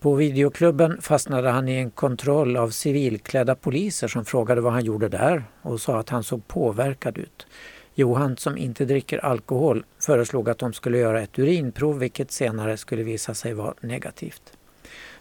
[0.00, 5.08] På videoklubben fastnade han i en kontroll av civilklädda poliser som frågade vad han gjorde
[5.08, 7.46] där och sa att han såg påverkad ut.
[7.94, 13.02] Johan, som inte dricker alkohol, föreslog att de skulle göra ett urinprov vilket senare skulle
[13.02, 14.52] visa sig vara negativt.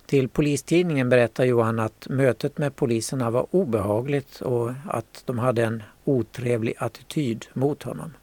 [0.06, 5.84] Till Polistidningen berättar Johan att mötet med poliserna var obehagligt och att de hade en
[6.04, 8.14] otrevlig attityd mot honom.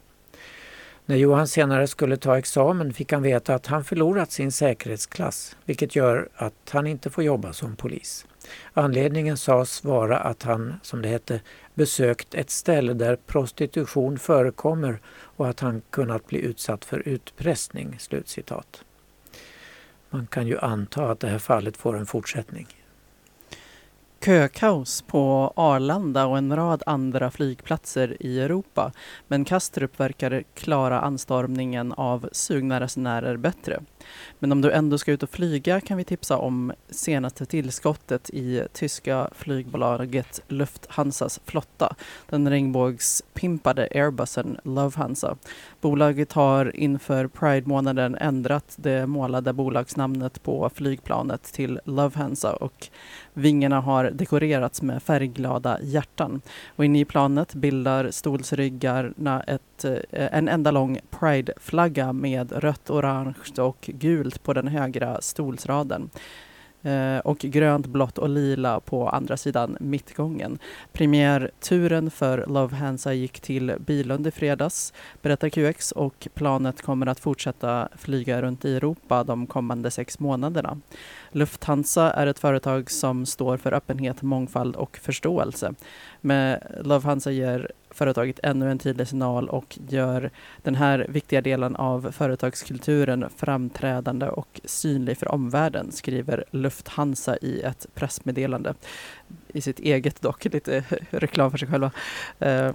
[1.09, 5.95] När Johan senare skulle ta examen fick han veta att han förlorat sin säkerhetsklass, vilket
[5.95, 8.25] gör att han inte får jobba som polis.
[8.73, 11.41] Anledningen sades vara att han, som det hette,
[11.73, 18.83] besökt ett ställe där prostitution förekommer och att han kunnat bli utsatt för utpressning." Slutcitat.
[20.09, 22.67] Man kan ju anta att det här fallet får en fortsättning.
[24.25, 28.91] Kökaos på Arlanda och en rad andra flygplatser i Europa.
[29.27, 33.79] Men Kastrup verkar klara anstormningen av sugna resenärer bättre.
[34.39, 38.63] Men om du ändå ska ut och flyga kan vi tipsa om senaste tillskottet i
[38.73, 41.95] tyska flygbolaget Lufthansas flotta,
[42.29, 45.37] den regnbågspimpade Airbusen Lufthansa.
[45.81, 52.89] Bolaget har inför Pride-månaden ändrat det målade bolagsnamnet på flygplanet till Lufthansa och
[53.33, 56.41] vingarna har dekorerats med färgglada hjärtan.
[56.75, 63.61] Och inne i planet bildar stolsryggarna ett, eh, en enda lång Pride-flagga med rött, orange
[63.61, 66.09] och gult på den högra stolsraden
[66.81, 70.59] eh, och grönt, blått och lila på andra sidan mittgången.
[70.91, 77.19] Premiärturen för Love Hansa gick till Bilund i fredags, berättar QX och planet kommer att
[77.19, 80.81] fortsätta flyga runt i Europa de kommande sex månaderna.
[81.31, 85.73] Lufthansa är ett företag som står för öppenhet, mångfald och förståelse.
[86.21, 86.63] Med
[87.03, 90.29] Hansa ger företaget ännu en tydlig signal och gör
[90.61, 97.87] den här viktiga delen av företagskulturen framträdande och synlig för omvärlden, skriver Lufthansa i ett
[97.93, 98.73] pressmeddelande.
[99.47, 101.91] I sitt eget dock, lite reklam för sig själva.
[102.39, 102.73] Eh,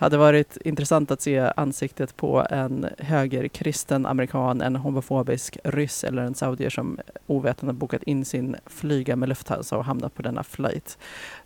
[0.00, 6.34] hade varit intressant att se ansiktet på en högerkristen amerikan, en homofobisk ryss eller en
[6.34, 10.98] saudier som ovetande bokat in sin flyga med Lufthansa och hamnat på denna flight.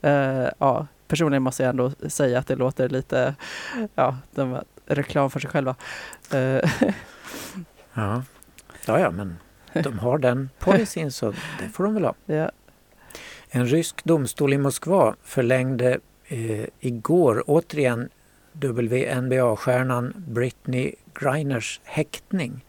[0.04, 3.34] Uh, ja, personligen måste jag ändå säga att det låter lite,
[3.94, 5.76] ja, de reklam för sig själva.
[6.34, 6.60] Uh.
[7.94, 8.22] ja.
[8.86, 9.36] ja, ja, men
[9.72, 12.14] de har den policyn så det får de väl ha.
[12.26, 12.50] Ja.
[13.48, 18.08] En rysk domstol i Moskva förlängde eh, igår återigen
[18.52, 22.64] WNBA-stjärnan Britney Griners häktning.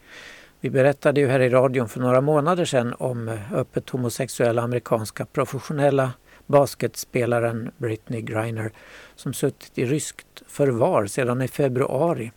[0.60, 6.12] Vi berättade ju här i radion för några månader sedan om öppet homosexuella amerikanska professionella
[6.46, 8.72] basketspelaren Britney Griner
[9.16, 12.32] som suttit i ryskt förvar sedan i februari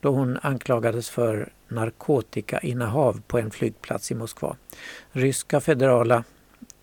[0.00, 4.56] då hon anklagades för narkotikainnehav på en flygplats i Moskva.
[5.12, 6.24] Ryska federala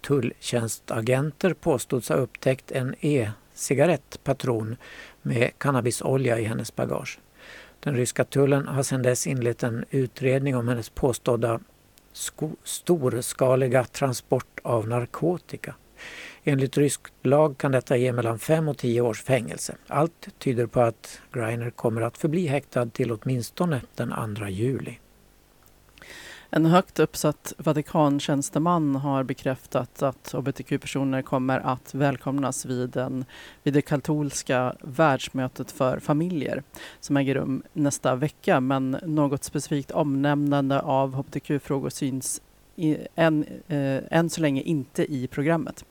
[0.02, 4.76] tulltjänstagenter påstods ha upptäckt en e-cigarettpatron
[5.22, 7.20] med cannabisolja i hennes bagage.
[7.80, 11.60] Den ryska tullen har sedan dess inlett en utredning om hennes påstådda
[12.64, 15.76] storskaliga transport av narkotika.
[16.46, 19.76] Enligt rysk lag kan detta ge mellan 5 och 10 års fängelse.
[19.88, 25.00] Allt tyder på att Greiner kommer att förbli häktad till åtminstone den 2 juli.
[26.50, 33.26] En högt uppsatt Vatikantjänsteman har bekräftat att hbtq-personer kommer att välkomnas vid, den,
[33.64, 36.64] vid det katolska världsmötet för familjer
[37.00, 38.60] som äger rum nästa vecka.
[38.60, 42.42] Men något specifikt omnämnande av hbtq-frågor syns
[42.76, 45.86] i, än, eh, än så länge inte i programmet.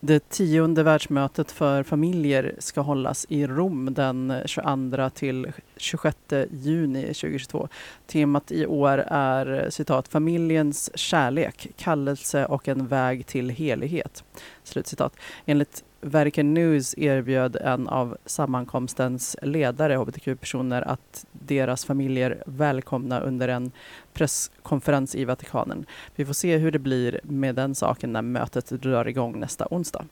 [0.00, 6.16] Det tionde världsmötet för familjer ska hållas i Rom den 22 till 26
[6.50, 7.68] juni 2022.
[8.06, 14.24] Temat i år är citat familjens kärlek, kallelse och en väg till helighet.
[14.64, 15.16] Slutcitat.
[15.46, 23.70] Enligt Vatican News erbjöd en av sammankomstens ledare, hbtq-personer, att deras familjer välkomna under en
[24.12, 25.86] presskonferens i Vatikanen.
[26.16, 30.04] Vi får se hur det blir med den saken när mötet drar igång nästa onsdag.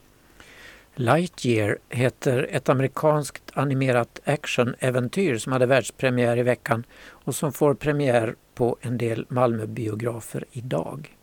[0.95, 8.35] Lightyear heter ett amerikanskt animerat actionäventyr som hade världspremiär i veckan och som får premiär
[8.53, 11.15] på en del Malmöbiografer idag.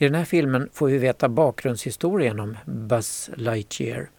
[0.00, 4.10] I den här filmen får vi veta bakgrundshistorien om Buzz Lightyear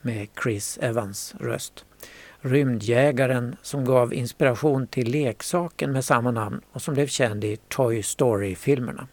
[0.00, 1.84] med Chris Evans röst.
[2.40, 8.02] Rymdjägaren som gav inspiration till leksaken med samma namn och som blev känd i Toy
[8.02, 9.08] Story-filmerna.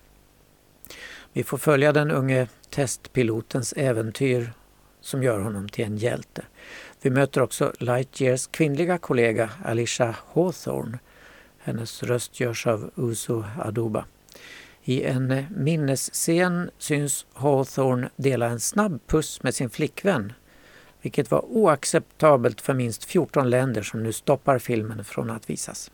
[1.33, 4.53] Vi får följa den unge testpilotens äventyr
[5.01, 6.45] som gör honom till en hjälte.
[7.01, 10.99] Vi möter också Lightyears kvinnliga kollega Alicia Hawthorne.
[11.57, 14.05] Hennes röst görs av Uzo Aduba.
[14.83, 20.33] I en minnesscen syns Hawthorne dela en snabb puss med sin flickvän
[21.03, 25.91] vilket var oacceptabelt för minst 14 länder som nu stoppar filmen från att visas.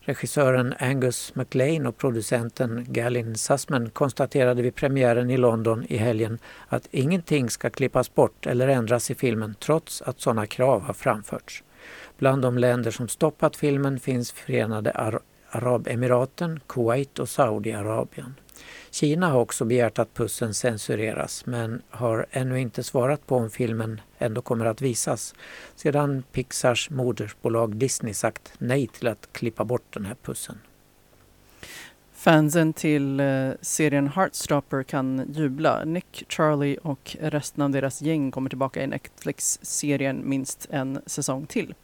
[0.00, 6.38] Regissören Angus MacLean och producenten Gallin Sussman konstaterade vid premiären i London i helgen
[6.68, 11.62] att ingenting ska klippas bort eller ändras i filmen trots att sådana krav har framförts.
[12.18, 18.34] Bland de länder som stoppat filmen finns Förenade Ar Arabemiraten, Kuwait och Saudiarabien.
[18.90, 24.00] Kina har också begärt att pussen censureras men har ännu inte svarat på om filmen
[24.18, 25.34] ändå kommer att visas
[25.76, 30.58] sedan Pixars modersbolag Disney sagt nej till att klippa bort den här pussen.
[32.28, 35.84] Fansen till eh, serien Heartstopper kan jubla.
[35.84, 41.74] Nick, Charlie och resten av deras gäng kommer tillbaka i Netflix-serien minst en säsong till.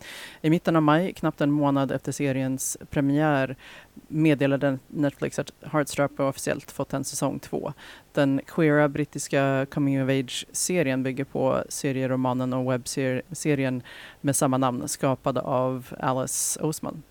[0.41, 3.57] I mitten av maj, knappt en månad efter seriens premiär,
[4.09, 7.73] meddelade Netflix att Heartstopper officiellt fått en säsong två.
[8.13, 13.83] Den queera brittiska coming of age-serien bygger på serieromanen och webbserien
[14.21, 17.03] med samma namn skapad av Alice Oseman.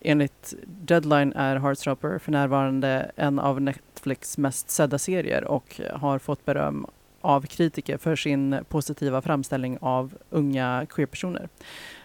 [0.00, 6.44] Enligt Deadline är Heartstopper för närvarande en av Netflix mest sedda serier och har fått
[6.44, 6.86] beröm
[7.20, 11.48] av kritiker för sin positiva framställning av unga queerpersoner.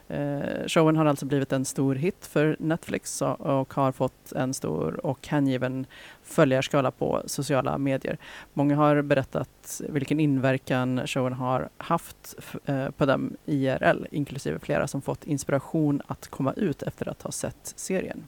[0.08, 5.06] Eh, showen har alltså blivit en stor hit för Netflix och har fått en stor
[5.06, 5.86] och hängiven
[6.24, 8.18] följarskala på sociala medier.
[8.54, 12.36] Många har berättat vilken inverkan showen har haft
[12.66, 17.32] eh, på dem IRL, inklusive flera som fått inspiration att komma ut efter att ha
[17.32, 18.24] sett serien.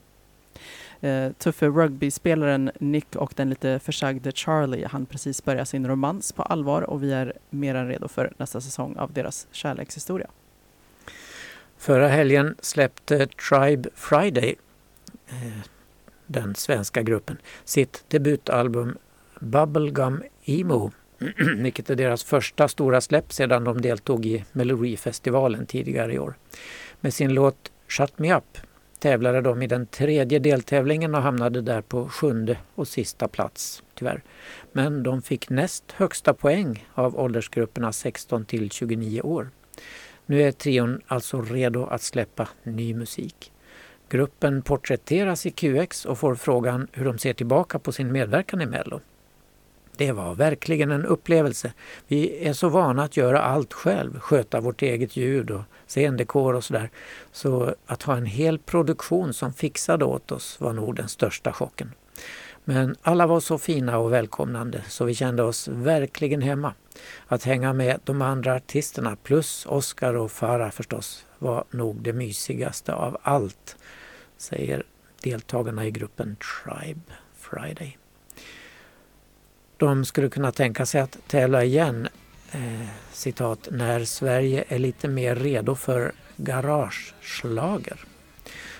[1.03, 6.43] Uh, tuffe rugbyspelaren Nick och den lite försagde Charlie han precis börja sin romans på
[6.43, 10.27] allvar och vi är mer än redo för nästa säsong av deras kärlekshistoria.
[11.85, 14.55] Förra helgen släppte Tribe Friday,
[15.27, 15.65] eh,
[16.27, 18.97] den svenska gruppen, sitt debutalbum
[19.39, 20.91] Bubblegum Emo,
[21.57, 26.35] vilket är deras första stora släpp sedan de deltog i Melodifestivalen tidigare i år.
[27.01, 28.57] Med sin låt Shut Me Up
[28.99, 34.23] tävlade de i den tredje deltävlingen och hamnade där på sjunde och sista plats, tyvärr.
[34.71, 39.49] Men de fick näst högsta poäng av åldersgrupperna 16 till 29 år.
[40.25, 43.51] Nu är trion alltså redo att släppa ny musik.
[44.09, 48.65] Gruppen porträtteras i QX och får frågan hur de ser tillbaka på sin medverkan i
[48.65, 49.01] Mello.
[49.97, 51.73] Det var verkligen en upplevelse.
[52.07, 56.63] Vi är så vana att göra allt själv, sköta vårt eget ljud och scendekor och
[56.63, 56.89] sådär.
[57.31, 61.91] Så att ha en hel produktion som fixade åt oss var nog den största chocken.
[62.67, 66.73] Men alla var så fina och välkomnande så vi kände oss verkligen hemma.
[67.27, 72.93] Att hänga med de andra artisterna plus Oscar och Farah förstås var nog det mysigaste
[72.93, 73.77] av allt,
[74.37, 74.83] säger
[75.23, 77.01] deltagarna i gruppen Tribe
[77.37, 77.97] Friday.
[79.77, 82.07] De skulle kunna tänka sig att tävla igen,
[82.51, 88.05] eh, citat, när Sverige är lite mer redo för garageslager.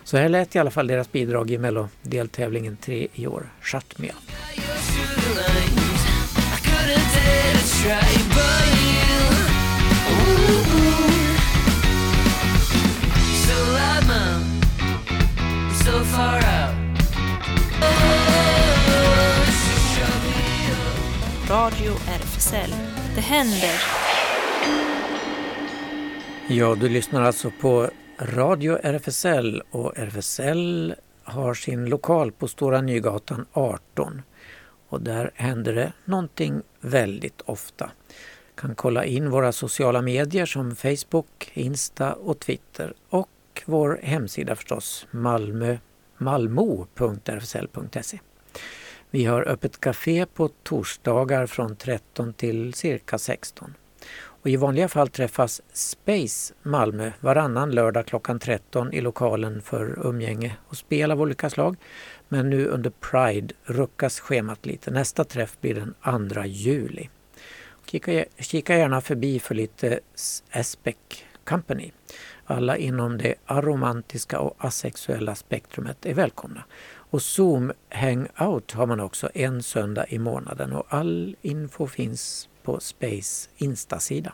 [0.06, 4.08] Så här lät i alla fall deras bidrag i Mello-deltävlingen 3 i år, Shut Me
[4.08, 4.16] Up.
[21.50, 22.76] Radio RFSL.
[23.16, 23.82] Det händer!
[26.48, 33.46] Ja, du lyssnar alltså på Radio RFSL och RFSL har sin lokal på Stora Nygatan
[33.54, 34.22] 18.
[34.90, 37.92] Och där händer det någonting väldigt ofta.
[38.56, 45.08] kan kolla in våra sociala medier som Facebook, Insta och Twitter och vår hemsida förstås,
[46.18, 48.20] malmo.rfsl.se.
[49.10, 53.74] Vi har öppet café på torsdagar från 13 till cirka 16.
[54.46, 60.58] Och I vanliga fall träffas Space Malmö varannan lördag klockan 13 i lokalen för umgänge
[60.68, 61.76] och spel av olika slag.
[62.30, 64.92] Men nu under Pride ruckas schemat lite.
[64.92, 67.10] Nästa träff blir den 2 juli.
[67.86, 70.00] Kika, kika gärna förbi för lite
[70.52, 70.96] Aspec
[71.44, 71.92] Company.
[72.46, 76.64] Alla inom det aromantiska och asexuella spektrumet är välkomna.
[77.10, 82.80] Och Zoom Hangout har man också en söndag i månaden och all info finns på
[82.80, 84.34] Space Insta-sida.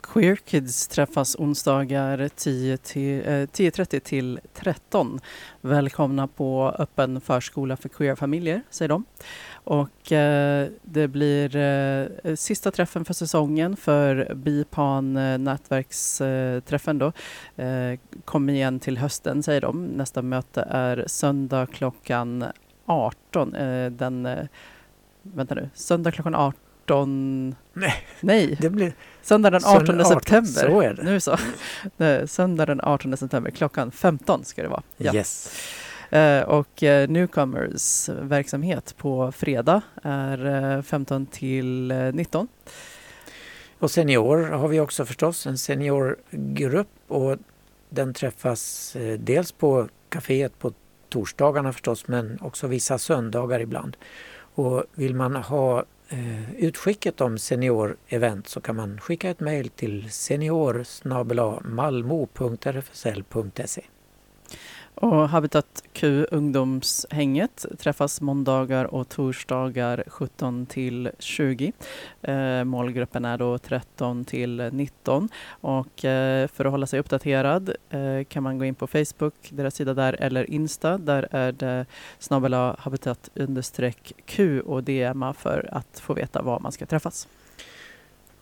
[0.00, 5.20] Queer Kids träffas onsdagar 10.30 eh, till, eh, 10 till 13.
[5.60, 9.04] Välkomna på öppen förskola för queerfamiljer, säger de.
[9.52, 17.12] Och eh, det blir eh, sista träffen för säsongen för BIPAN eh, nätverksträffen då.
[17.62, 19.84] Eh, kom igen till hösten, säger de.
[19.84, 22.44] Nästa möte är söndag klockan
[22.86, 23.54] 18.
[23.54, 24.46] Eh, den, eh,
[25.22, 27.54] vänta nu, söndag klockan 18 18...
[27.72, 27.94] Nej.
[28.20, 28.56] Nej.
[28.60, 28.92] Det blir...
[29.22, 30.50] Söndag den 18, 18 september.
[30.50, 31.02] Så är det.
[31.02, 31.36] Nu så.
[32.26, 34.82] Söndag den 18 september klockan 15 ska det vara.
[34.96, 35.14] Ja.
[35.14, 35.52] Yes.
[36.12, 42.48] Uh, och uh, Newcomers verksamhet på fredag är uh, 15 till 19.
[43.78, 47.36] Och senior har vi också förstås, en seniorgrupp och
[47.88, 50.72] den träffas dels på kaféet på
[51.08, 53.96] torsdagarna förstås men också vissa söndagar ibland.
[54.54, 59.68] Och vill man ha eh, Eh, utskicket om senior-event så kan man skicka ett mejl
[59.68, 60.84] till senior
[61.64, 63.82] malmo.rfsl.se.
[65.00, 71.72] Och Habitat Q ungdomshänget träffas måndagar och torsdagar 17 till 20.
[72.22, 78.24] Eh, målgruppen är då 13 till 19 och eh, för att hålla sig uppdaterad eh,
[78.28, 80.98] kan man gå in på Facebook, deras sida där, eller Insta.
[80.98, 81.86] Där är det
[82.18, 83.30] snabel habitat
[84.26, 87.28] Q och DMa för att få veta var man ska träffas.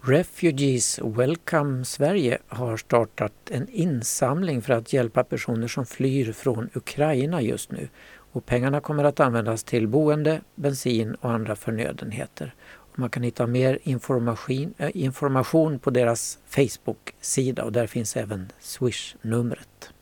[0.09, 7.43] Refugees Welcome Sverige har startat en insamling för att hjälpa personer som flyr från Ukraina
[7.43, 7.89] just nu.
[8.33, 12.55] Och pengarna kommer att användas till boende, bensin och andra förnödenheter.
[12.93, 18.53] Och man kan hitta mer information, äh, information på deras Facebook-sida och där finns även
[18.61, 19.93] Swish-numret.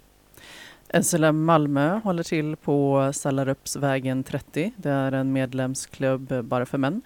[1.03, 4.73] SLM Malmö håller till på Sallarupsvägen 30.
[4.77, 7.03] Det är en medlemsklubb bara för män.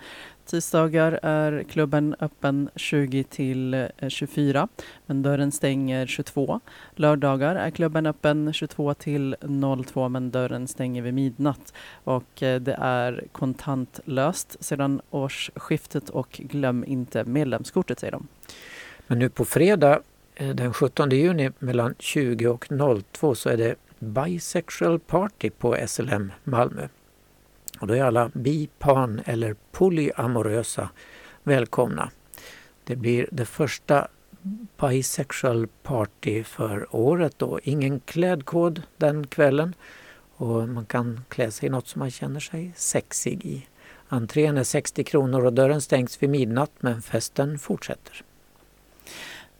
[0.49, 4.68] Tisdagar är klubben öppen 20 till eh, 24
[5.07, 6.61] men dörren stänger 22.
[6.94, 9.36] Lördagar är klubben öppen 22 till
[9.86, 11.72] 02 men dörren stänger vid midnatt.
[12.05, 18.28] Och eh, det är kontantlöst sedan årsskiftet och glöm inte medlemskortet säger de.
[19.07, 20.01] Men nu på fredag
[20.34, 22.66] eh, den 17 juni mellan 20 och
[23.12, 26.88] 02 så är det Bisexual Party på SLM Malmö.
[27.81, 30.89] Och då är alla bi, pan eller polyamorösa
[31.43, 32.11] välkomna.
[32.85, 34.09] Det blir det första
[34.81, 37.61] bisexual party för året då.
[37.62, 39.74] Ingen klädkod den kvällen
[40.37, 43.66] och man kan klä sig i något som man känner sig sexig i.
[44.09, 48.22] Entrén är 60 kronor och dörren stängs vid midnatt men festen fortsätter.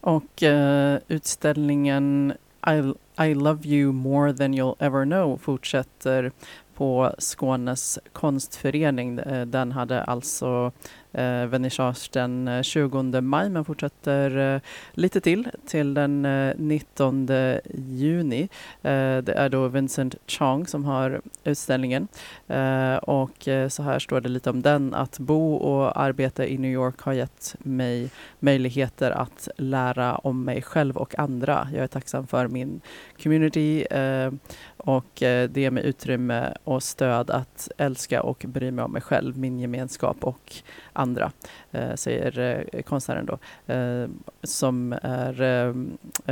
[0.01, 2.33] Och uh, utställningen
[2.67, 2.95] I,
[3.25, 6.33] I love you more than you'll ever know fortsätter
[6.79, 9.19] på Skånes konstförening.
[9.19, 10.73] Eh, den hade alltså
[11.13, 14.61] eh, vernissage den 20 eh, maj men fortsätter eh,
[14.93, 17.29] lite till, till den eh, 19
[17.75, 18.49] juni.
[18.83, 22.09] Eh, det är då Vincent Chong som har utställningen
[22.49, 24.95] eh, och eh, så här står det lite om den.
[24.95, 30.63] Att bo och arbeta i New York har gett mig möjligheter att lära om mig
[30.63, 31.69] själv och andra.
[31.73, 32.81] Jag är tacksam för min
[33.23, 34.33] community eh,
[34.77, 39.39] och det ger mig utrymme och stöd att älska och bry mig om mig själv,
[39.39, 40.63] min gemenskap och
[40.99, 41.33] andra,
[41.71, 42.39] eh, säger
[42.73, 43.39] eh, konstnären då.
[43.75, 44.09] Eh,
[44.43, 45.75] som är, eh,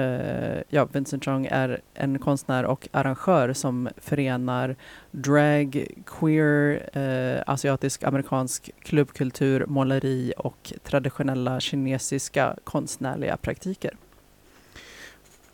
[0.03, 4.77] eh ja, Vincent Chong är en konstnär och arrangör som förenar
[5.11, 13.97] drag, queer, eh, asiatisk, amerikansk klubbkultur, måleri och traditionella kinesiska konstnärliga praktiker.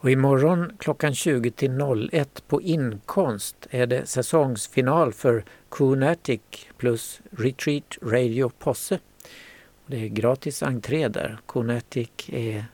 [0.03, 1.71] Och imorgon klockan 20 till
[2.13, 6.41] 01 på Inkonst är det säsongsfinal för Coonatic
[6.77, 8.99] plus Retreat Radio Posse.
[9.87, 11.39] Det är gratis entré där.
[11.47, 12.65] Coonatic är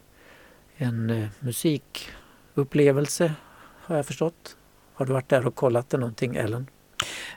[0.76, 3.32] en eh, musikupplevelse
[3.80, 4.56] har jag förstått.
[4.94, 6.66] Har du varit där och kollat det någonting Ellen?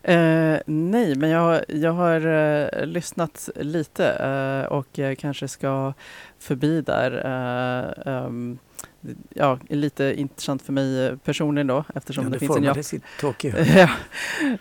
[0.03, 5.93] Eh, nej, men jag, jag har eh, lyssnat lite eh, och jag kanske ska
[6.39, 7.11] förbi där.
[7.25, 8.59] Eh, ehm,
[9.03, 12.77] Eh, ja, lite intressant för mig personligen då eftersom ja, det, det finns en jobb.
[12.77, 13.53] i Tokyo.
[13.75, 13.89] ja,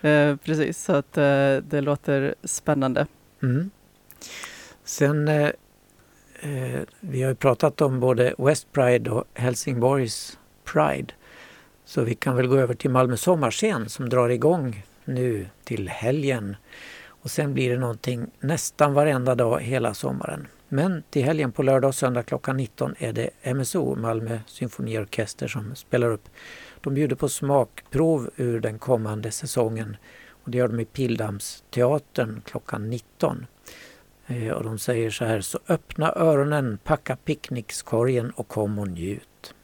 [0.08, 3.06] eh, precis, så att eh, det låter spännande.
[3.42, 3.70] Mm.
[4.84, 5.50] Sen, eh,
[6.40, 11.14] eh, vi har ju pratat om både West Pride och Helsingborgs Pride.
[11.84, 16.56] Så vi kan väl gå över till Malmö sommarscen som drar igång nu till helgen.
[17.06, 20.46] Och sen blir det någonting nästan varenda dag hela sommaren.
[20.72, 25.74] Men till helgen på lördag och söndag klockan 19 är det MSO, Malmö symfoniorkester, som
[25.74, 26.28] spelar upp.
[26.80, 29.96] De bjuder på smakprov ur den kommande säsongen
[30.44, 33.46] och det gör de i Pildammsteatern klockan 19.
[34.26, 39.54] Eh, och de säger så här, så öppna öronen, packa picknickskorgen och kom och njut.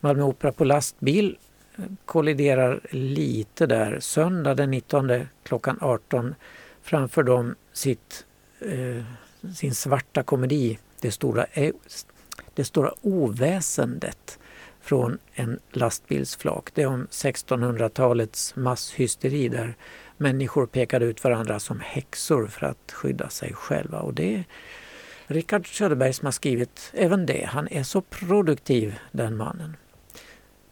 [0.00, 1.38] Malmö Opera på lastbil
[1.76, 4.00] eh, kolliderar lite där.
[4.00, 6.34] Söndag den 19 klockan 18
[6.82, 8.26] framför de sitt,
[8.60, 9.04] eh,
[9.54, 11.72] sin svarta komedi Det stora, e,
[12.54, 14.38] det stora oväsendet
[14.80, 16.70] från en lastbilsflak.
[16.74, 19.74] Det är om 1600-talets masshysteri där
[20.16, 24.00] människor pekade ut varandra som häxor för att skydda sig själva.
[24.00, 24.44] Och det är
[25.26, 27.48] Rickard Söderberg som har skrivit även det.
[27.48, 29.76] Han är så produktiv den mannen.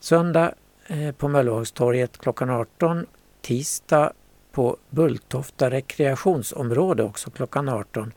[0.00, 0.54] Söndag
[0.86, 3.06] eh, på Möllevångstorget klockan 18.
[3.40, 4.12] Tisdag
[4.52, 8.12] på Bulltofta rekreationsområde också klockan 18.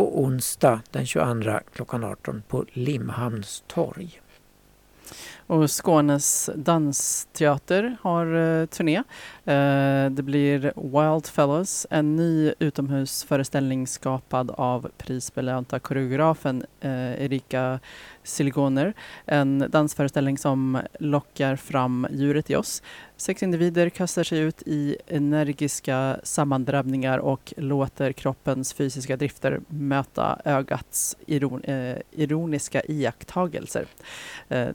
[0.00, 4.20] Och onsdag den 22 klockan 18 på Limhamns torg.
[5.50, 8.98] Och Skånes dansteater har uh, turné.
[8.98, 17.80] Uh, det blir Wild Fellows, en ny utomhusföreställning skapad av prisbelönta koreografen uh, Erika
[18.22, 18.94] Siligoner.
[19.26, 22.82] En dansföreställning som lockar fram djuret i oss.
[23.16, 31.16] Sex individer kastar sig ut i energiska sammandrabbningar och låter kroppens fysiska drifter möta ögats
[31.26, 33.86] iron, eh, ironiska iakttagelser.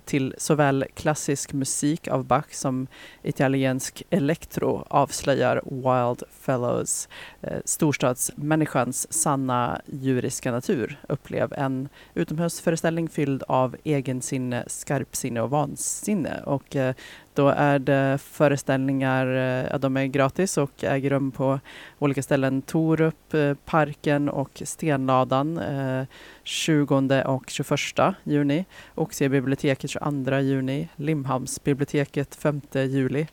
[0.05, 2.87] Till såväl Såväl klassisk musik av Bach som
[3.23, 7.09] italiensk elektro avslöjar Wild Fellows
[7.41, 10.99] eh, storstadsmänniskans sanna djuriska natur.
[11.09, 16.41] Upplev en utomhusföreställning fylld av egensinne, skarpsinne och vansinne.
[16.45, 16.95] Och eh,
[17.35, 21.59] då är det föreställningar, eh, ja, de är gratis och äger rum på
[21.99, 22.61] olika ställen.
[22.61, 26.05] Torup, eh, Parken och Stenladan eh,
[26.43, 28.65] 20 och 21 juni.
[28.95, 30.87] Oxie biblioteket 22 juni.
[30.95, 33.27] Limhamnsbiblioteket 5 juli.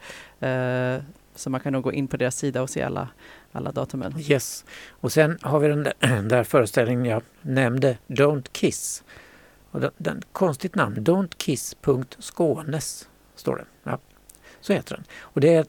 [1.34, 3.08] Så man kan nog gå in på deras sida och se alla,
[3.52, 4.14] alla datumen.
[4.18, 4.64] Yes.
[4.90, 9.04] Och sen har vi den där, där föreställningen jag nämnde, Don't Kiss.
[9.70, 13.08] Och den, den, konstigt namn, Don't kiss.skånes
[13.42, 13.64] står det.
[13.84, 13.98] Ja,
[14.60, 15.04] så heter den.
[15.20, 15.66] Och det är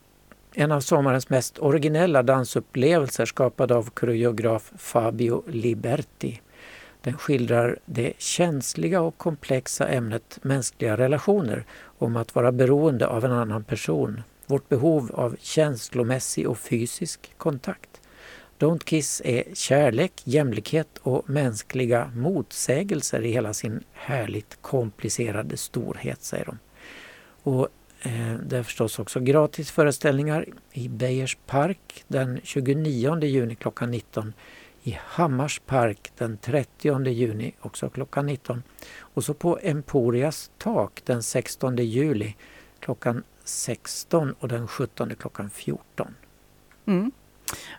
[0.55, 6.41] en av sommarens mest originella dansupplevelser skapad av koreograf Fabio Liberti.
[7.01, 11.65] Den skildrar det känsliga och komplexa ämnet mänskliga relationer
[11.97, 18.01] om att vara beroende av en annan person, vårt behov av känslomässig och fysisk kontakt.
[18.59, 26.45] Don't Kiss är kärlek, jämlikhet och mänskliga motsägelser i hela sin härligt komplicerade storhet, säger
[26.45, 26.57] de.
[27.43, 27.67] Och
[28.01, 34.33] eh, det är förstås också gratis föreställningar i Beijers park den 29 juni klockan 19.
[34.83, 38.63] I Hammars park den 30 juni också klockan 19.
[38.99, 42.35] Och så på Emporias tak den 16 juli
[42.79, 46.15] klockan 16 och den 17 klockan 14.
[46.85, 47.11] Mm.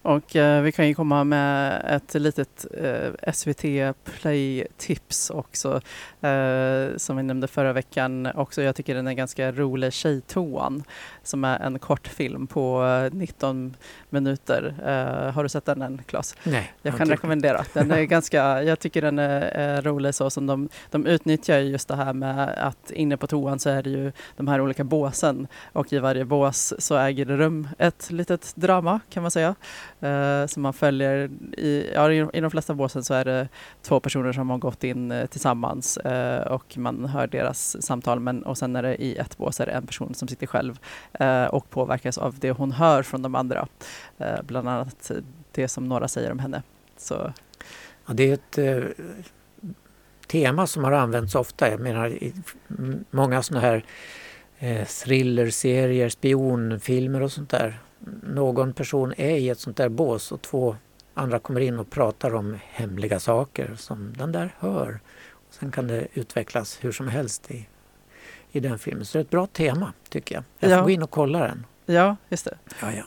[0.03, 3.65] Och eh, vi kan ju komma med ett litet eh, SVT
[4.05, 5.81] Play-tips också
[6.21, 8.63] eh, som vi nämnde förra veckan också.
[8.63, 10.83] Jag tycker den är ganska rolig, Tjejtoan,
[11.23, 13.73] som är en kortfilm på 19 eh,
[14.11, 14.75] minuter.
[14.87, 16.37] Eh, har du sett den än, Claes?
[16.43, 16.73] Nej.
[16.83, 17.65] Jag kan rekommendera.
[17.73, 21.89] Den är ganska, jag tycker den är, är rolig så som de, de utnyttjar just
[21.89, 25.47] det här med att inne på toan så är det ju de här olika båsen
[25.73, 29.55] och i varje bås så äger det rum ett litet drama kan man säga.
[30.01, 31.31] Eh, som man följer.
[31.57, 33.49] I, ja, I de flesta båsen så är det
[33.83, 38.21] två personer som har gått in eh, tillsammans eh, och man hör deras samtal.
[38.21, 40.79] Men, och sen är det i ett bås är det en person som sitter själv
[41.13, 43.69] eh, och påverkas av det hon hör från de andra.
[44.19, 45.11] Eh, bland annat
[45.53, 46.63] det som några säger om henne.
[46.97, 47.33] Så.
[48.07, 49.05] Ja, det är ett eh,
[50.27, 51.71] tema som har använts ofta.
[51.71, 52.35] Jag menar i
[53.11, 53.85] många sådana här
[54.59, 57.79] eh, thrillerserier, spionfilmer och sånt där.
[58.23, 60.77] Någon person är i ett sånt där bås och två
[61.15, 65.01] andra kommer in och pratar om hemliga saker som den där hör.
[65.31, 67.69] Och sen kan det utvecklas hur som helst i,
[68.53, 69.05] i den filmen.
[69.05, 70.45] Så det är ett bra tema tycker jag.
[70.59, 70.83] Jag får Ja.
[70.85, 71.67] gå in och kolla den.
[71.87, 72.57] Ja, just det.
[72.81, 73.05] Ja, ja.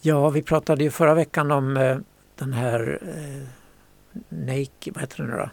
[0.00, 1.98] ja vi pratade ju förra veckan om eh,
[2.36, 3.48] den här eh,
[4.28, 5.50] Naked, vad heter det nu då?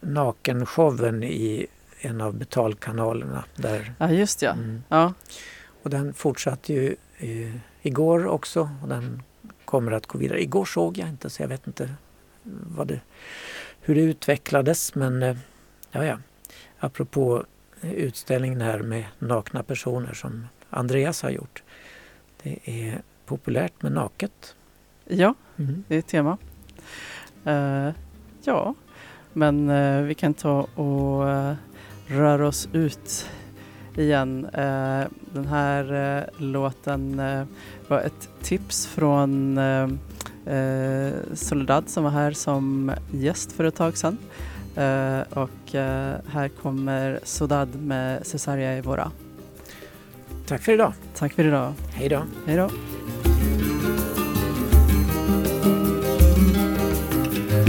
[0.00, 1.66] Nakenshowen i
[2.00, 3.44] en av betalkanalerna.
[3.56, 4.52] Där, Ja, just ja.
[4.52, 4.82] mm.
[4.88, 5.12] Ja,
[5.86, 9.22] Och den fortsatte ju eh, igår också och den
[9.64, 10.42] kommer att gå vidare.
[10.42, 11.94] Igår såg jag inte så jag vet inte
[12.86, 13.00] det,
[13.80, 15.36] hur det utvecklades men eh,
[15.90, 16.18] ja, ja.
[16.78, 17.44] Apropå
[17.82, 21.62] utställningen här med nakna personer som Andreas har gjort.
[22.42, 24.54] Det är populärt med naket.
[25.04, 25.84] ja Mm.
[25.88, 26.38] det är ett tema.
[27.44, 27.90] Eh,
[28.44, 28.74] ja,
[29.32, 31.54] men eh, vi kan ta och uh,
[32.06, 33.30] röra oss ut
[33.98, 34.44] igen.
[34.44, 37.44] Eh, den här eh, låten eh,
[37.88, 39.60] var ett tips från
[41.34, 44.18] Soledad som var här som gäst för ett tag sedan.
[45.30, 45.72] Och
[46.26, 49.10] här kommer Sodad med Cesaria Evora.
[50.46, 50.92] Tack för idag.
[51.14, 51.72] Tack för idag.
[51.94, 52.22] Hej då.
[52.46, 52.70] Hej då.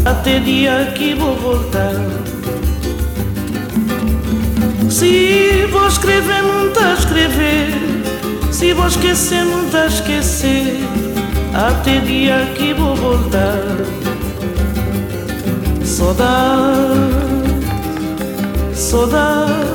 [0.05, 1.95] Até dia que vou voltar
[4.89, 7.73] Se vou escrever, não tá escrever.
[8.51, 10.77] Se vou esquecer, não tá esquecer.
[11.53, 13.77] Até dia que vou voltar.
[15.83, 16.95] Saudade,
[18.75, 19.67] saudade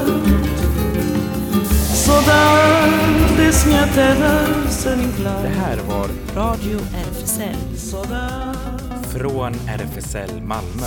[2.05, 4.97] Saudade desse minha terra sem
[5.43, 7.77] Det här var Radio RFSL.
[7.77, 8.59] Saudade
[9.13, 10.87] från RFSL Malmö.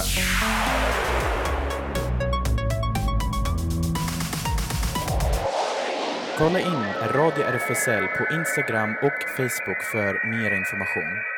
[6.38, 6.84] Kolla in
[7.14, 11.35] Radio RFSL på Instagram och Facebook för mer information.